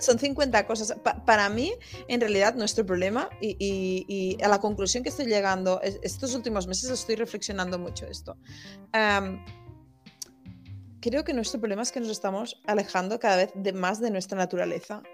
[0.00, 0.92] Son 50 cosas.
[1.24, 1.72] para mí,
[2.08, 7.14] en realidad, nuestro problema, y, a la conclusión que estoy llegando, estos últimos meses estoy
[7.14, 8.36] reflexionando mucho esto.
[11.00, 14.36] creo que nuestro problema es que nos estamos alejando cada vez de más de nuestra
[14.36, 15.04] naturaleza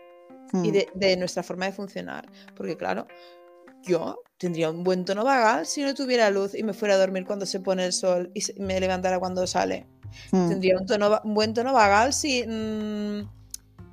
[0.54, 0.86] y hmm.
[0.94, 2.26] de, nuestra forma de funcionar.
[2.56, 3.06] Porque, claro,
[3.84, 7.24] yo tendría un buen tono vagal si no tuviera luz y me fuera a dormir
[7.24, 9.86] cuando se pone el sol y me levantara cuando sale.
[10.32, 10.48] Mm.
[10.48, 13.28] Tendría un, buen tono vagal si mm,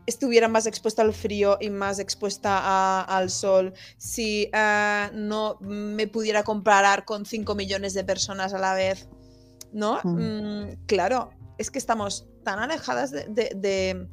[0.06, 6.44] estuviera más expuesta al frío y más expuesta al sol, si eh, no me pudiera
[6.44, 9.08] comparar con 5 millones de personas a la vez.
[9.74, 10.02] ¿No?
[10.04, 10.84] Mm.
[10.86, 14.08] claro, es que estamos tan alejadas de,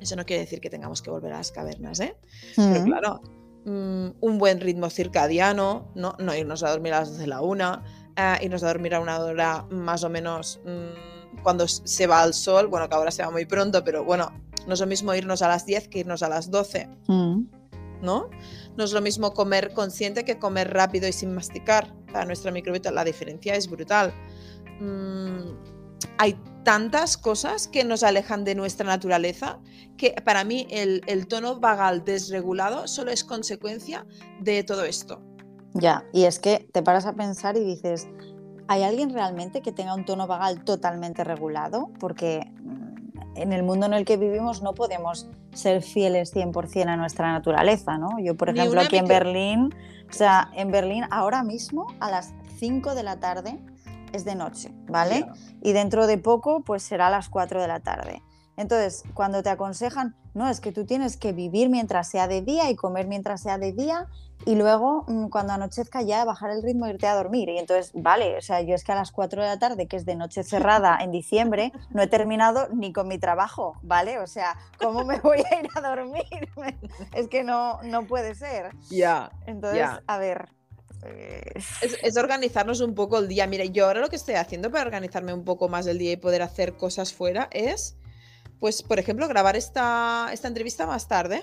[0.00, 2.16] Eso no quiere decir que tengamos que volver a las cavernas, ¿eh?
[2.56, 3.20] Pero claro,
[3.68, 6.14] un buen ritmo circadiano, ¿no?
[6.18, 7.84] no irnos a dormir a las 12 de la una,
[8.40, 12.34] y nos a dormir a una hora más o menos mm, cuando se va al
[12.34, 14.32] sol, bueno, que ahora se va muy pronto, pero bueno,
[14.66, 17.42] no es lo mismo irnos a las 10 que irnos a las 12, mm.
[18.02, 18.28] ¿no?
[18.76, 21.94] No es lo mismo comer consciente que comer rápido y sin masticar.
[22.12, 24.12] Para nuestra microbiota la diferencia es brutal.
[24.80, 25.52] Mm,
[26.18, 26.36] hay
[26.68, 29.58] tantas cosas que nos alejan de nuestra naturaleza
[29.96, 34.04] que para mí el, el tono vagal desregulado solo es consecuencia
[34.40, 35.22] de todo esto.
[35.72, 38.06] Ya, y es que te paras a pensar y dices,
[38.66, 41.88] ¿hay alguien realmente que tenga un tono vagal totalmente regulado?
[41.98, 46.96] Porque mm, en el mundo en el que vivimos no podemos ser fieles 100% a
[46.98, 48.18] nuestra naturaleza, ¿no?
[48.18, 49.74] Yo, por ejemplo, aquí en Berlín,
[50.10, 53.58] o sea, en Berlín ahora mismo a las 5 de la tarde
[54.12, 55.26] es de noche, ¿vale?
[55.62, 58.22] Y dentro de poco pues será a las 4 de la tarde.
[58.56, 62.68] Entonces, cuando te aconsejan, no, es que tú tienes que vivir mientras sea de día
[62.70, 64.08] y comer mientras sea de día
[64.46, 67.48] y luego mm, cuando anochezca ya bajar el ritmo e irte a dormir.
[67.48, 69.96] Y entonces, vale, o sea, yo es que a las 4 de la tarde, que
[69.96, 74.18] es de noche cerrada en diciembre, no he terminado ni con mi trabajo, ¿vale?
[74.18, 76.24] O sea, ¿cómo me voy a ir a dormir?
[77.14, 78.74] es que no, no puede ser.
[78.90, 79.30] Ya.
[79.46, 80.48] entonces, a ver.
[82.02, 83.46] Es, organizarnos un poco el día.
[83.46, 86.16] Mira, yo ahora lo que estoy haciendo para organizarme un poco más el día y
[86.16, 87.96] poder hacer cosas fuera es,
[88.60, 91.42] pues, por ejemplo, grabar esta, esta entrevista más tarde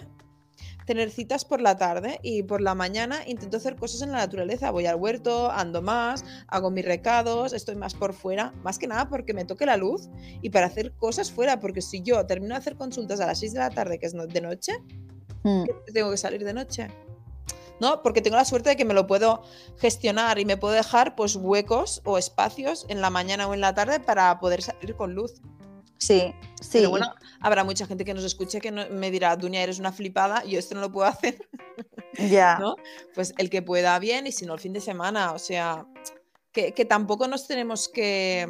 [0.86, 4.72] tener citas por la tarde y por la mañana intento hacer cosas en la naturaleza.
[4.72, 9.10] Voy al huerto, ando más, hago mis recados, estoy más por fuera, más que nada
[9.10, 10.10] porque me toque la luz
[10.42, 13.54] y para hacer cosas fuera, porque si yo termino de hacer consultas a las 6
[13.54, 14.74] de la tarde, que es de noche,
[15.44, 15.64] mm.
[15.86, 16.88] que tengo que salir de noche.
[17.80, 18.02] ¿No?
[18.02, 19.44] Porque tengo la suerte de que me lo puedo
[19.78, 23.74] gestionar y me puedo dejar pues huecos o espacios en la mañana o en la
[23.74, 25.42] tarde para poder salir con luz.
[25.98, 26.80] Sí, sí.
[26.80, 30.44] Pero bueno, habrá mucha gente que nos escuche que me dirá, Dunia, eres una flipada,
[30.44, 31.38] yo esto no lo puedo hacer.
[32.30, 32.58] Ya.
[32.60, 32.76] ¿No?
[33.14, 35.86] Pues el que pueda bien y si no el fin de semana, o sea,
[36.52, 38.48] que, tampoco nos tenemos que,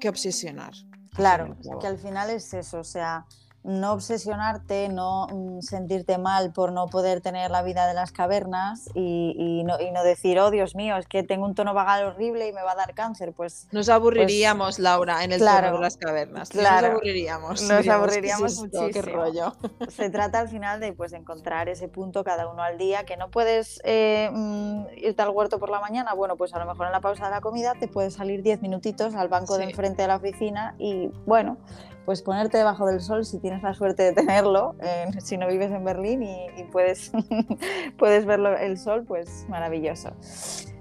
[0.00, 0.72] que obsesionar.
[1.14, 3.26] Claro, que al final es eso, o sea,
[3.64, 8.90] no obsesionarte, no mm, sentirte mal por no poder tener la vida de las cavernas
[8.94, 12.62] y, no, decir, oh Dios mío, es que tengo un tono vagal horrible y me
[12.62, 13.32] va a dar cáncer.
[13.32, 16.50] Pues nos aburriríamos, pues, Laura, en el tono de las cavernas.
[16.50, 17.62] Claro, nos aburriríamos.
[17.62, 18.88] Nos aburriríamos muchísimo.
[18.92, 19.54] Qué rollo.
[19.88, 23.30] Se trata al final de pues, encontrar ese punto cada uno al día, que no
[23.30, 26.12] puedes eh, mm, irte al huerto por la mañana.
[26.12, 28.60] Bueno, pues a lo mejor en la pausa de la comida te puedes salir 10
[28.60, 31.56] minutitos al banco de enfrente de la oficina y bueno
[32.04, 34.76] pues ponerte debajo del sol si tienes la suerte de tenerlo,
[35.22, 37.12] si no vives en Berlín y, puedes,
[37.98, 40.10] puedes ver el sol, pues maravilloso.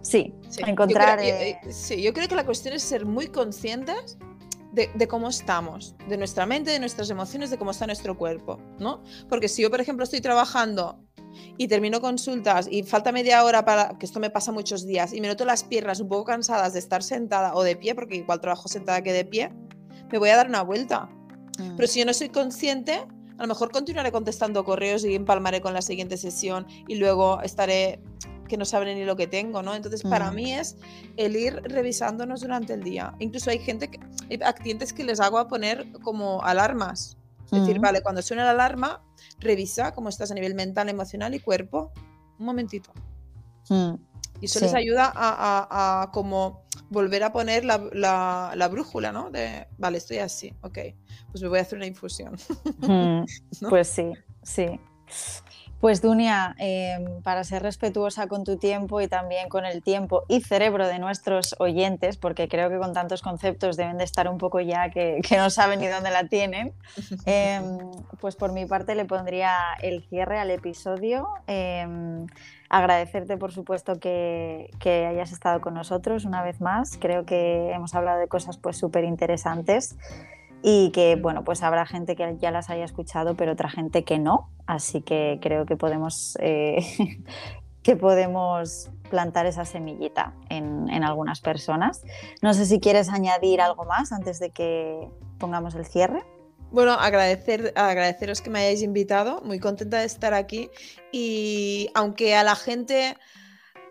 [0.01, 1.19] Sí, encontrar...
[1.19, 4.17] Yo creo, eh, sí, yo creo que la cuestión es ser muy conscientes
[4.73, 9.03] de, cómo estamos, de nuestra mente, de nuestras emociones, de cómo está nuestro cuerpo, ¿no?
[9.29, 10.99] Porque si yo, por ejemplo, estoy trabajando
[11.57, 15.21] y termino consultas y falta media hora para, que esto me pasa muchos días, y
[15.21, 18.41] me noto las piernas un poco cansadas de estar sentada o de pie, porque igual
[18.41, 19.51] trabajo sentada que de pie,
[20.13, 21.09] me voy a dar una vuelta.
[21.57, 21.75] Mm.
[21.75, 25.73] Pero si yo no soy consciente, a lo mejor continuaré contestando correos y empalmaré con
[25.73, 27.99] la siguiente sesión y luego estaré
[28.47, 29.73] que no sabré ni lo que tengo, ¿no?
[29.73, 30.35] Entonces, para mm.
[30.35, 30.77] mí es
[31.17, 33.15] el ir revisándonos durante el día.
[33.17, 33.99] Incluso hay gente, que,
[34.29, 37.17] hay clientes que les hago a poner como alarmas.
[37.45, 37.81] Es decir, mm.
[37.81, 39.01] vale, cuando suena la alarma,
[39.39, 41.91] revisa cómo estás a nivel mental, emocional y cuerpo.
[42.37, 42.93] Un momentito.
[44.41, 46.62] Y eso les ayuda a, como
[46.93, 49.29] volver a poner la, brújula, ¿no?
[49.29, 50.77] De, vale, estoy así, ok,
[51.31, 52.37] pues me voy a hacer una infusión.
[52.77, 53.25] Mm,
[53.69, 54.13] pues sí,
[54.43, 54.79] sí.
[55.83, 60.39] Pues Dunia, em, para ser respetuosa con tu tiempo y también con el tiempo y
[60.39, 64.61] cerebro de nuestros oyentes, porque creo que con tantos conceptos deben de estar un poco
[64.61, 66.71] ya que, no saben ni dónde la tienen,
[67.25, 71.27] em, pues por mi parte le pondría el cierre al episodio.
[71.47, 72.27] Em,
[72.69, 76.97] agradecerte, por supuesto, que, hayas estado con nosotros una vez más.
[76.97, 79.97] Creo que hemos hablado de cosas pues súper interesantes
[80.65, 84.17] y que, bueno, pues habrá gente que ya las haya escuchado, pero otra gente que
[84.17, 84.49] no.
[84.65, 86.77] Así que creo que podemos, eh,
[87.83, 92.01] que podemos plantar esa semillita en, en algunas personas.
[92.41, 96.23] No sé si quieres añadir algo más antes de que pongamos el cierre.
[96.71, 100.71] Bueno, agradecer, agradeceros que me hayáis invitado, muy contenta de estar aquí
[101.11, 103.17] y aunque a la gente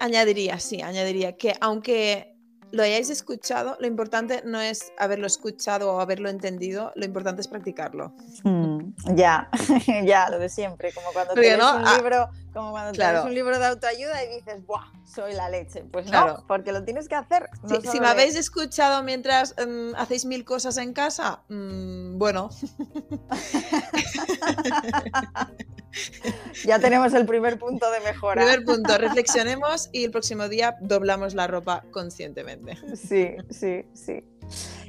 [0.00, 2.31] añadiría, sí, añadiría que aunque
[2.72, 7.48] lo hayáis escuchado, lo importante no es haberlo escuchado o haberlo entendido, lo importante es
[7.48, 8.14] practicarlo.
[8.44, 9.48] Mm, ya,
[10.04, 13.24] ya, lo de siempre, como cuando te un ah, libro, como cuando claro.
[13.24, 14.84] un libro de autoayuda y dices, ¡buah!
[15.04, 15.84] Soy la leche.
[15.84, 16.38] Pues claro.
[16.38, 17.48] no, porque lo tienes que hacer.
[17.90, 22.50] si me habéis escuchado mientras em, hacéis mil cosas en casa, mm, bueno.
[26.64, 28.42] ya tenemos el primer punto de mejora.
[28.42, 32.76] Primer punto, reflexionemos y el próximo día doblamos la ropa conscientemente.
[32.96, 34.24] Sí, sí, sí.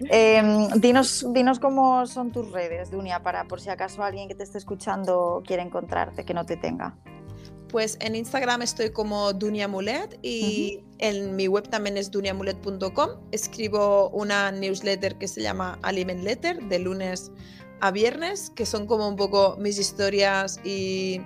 [0.09, 4.43] Em, dinos, dinos cómo son tus redes, Dunia, para por si acaso alguien que te
[4.43, 6.95] esté escuchando quiere encontrarte, que no te tenga.
[7.73, 13.09] Pues en Instagram estoy como Duniamulet y en mi web también es duniamulet.com.
[13.31, 17.31] Escribo una newsletter que se llama Aliment Letter de lunes
[17.81, 21.19] a viernes, que son como un poco mis historias y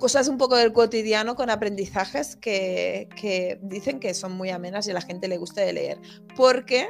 [0.00, 4.90] cosas un poco del cotidiano con aprendizajes que, que, dicen que son muy amenas y
[4.90, 6.00] a la gente le gusta de leer.
[6.34, 6.88] Porque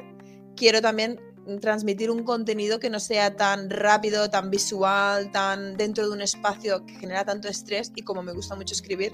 [0.57, 1.21] quiero también
[1.61, 6.85] transmitir un contenido que no sea tan rápido, tan visual, tan dentro de un espacio
[6.87, 9.13] que genera tanto estrés y como me gusta mucho escribir,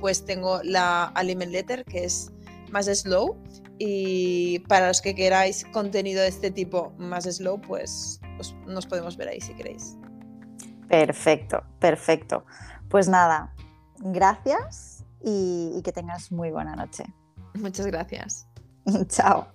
[0.00, 2.32] pues tengo la Aliment Letter que es
[2.70, 3.36] más slow
[3.78, 8.20] y para los que queráis contenido de este tipo más slow, pues,
[8.66, 9.96] nos podemos ver ahí si queréis.
[10.88, 12.44] Perfecto, perfecto.
[12.88, 13.52] Pues nada,
[13.98, 17.04] gracias y, y que tengas muy buena noche.
[17.54, 18.46] Muchas gracias.
[19.08, 19.48] Chao.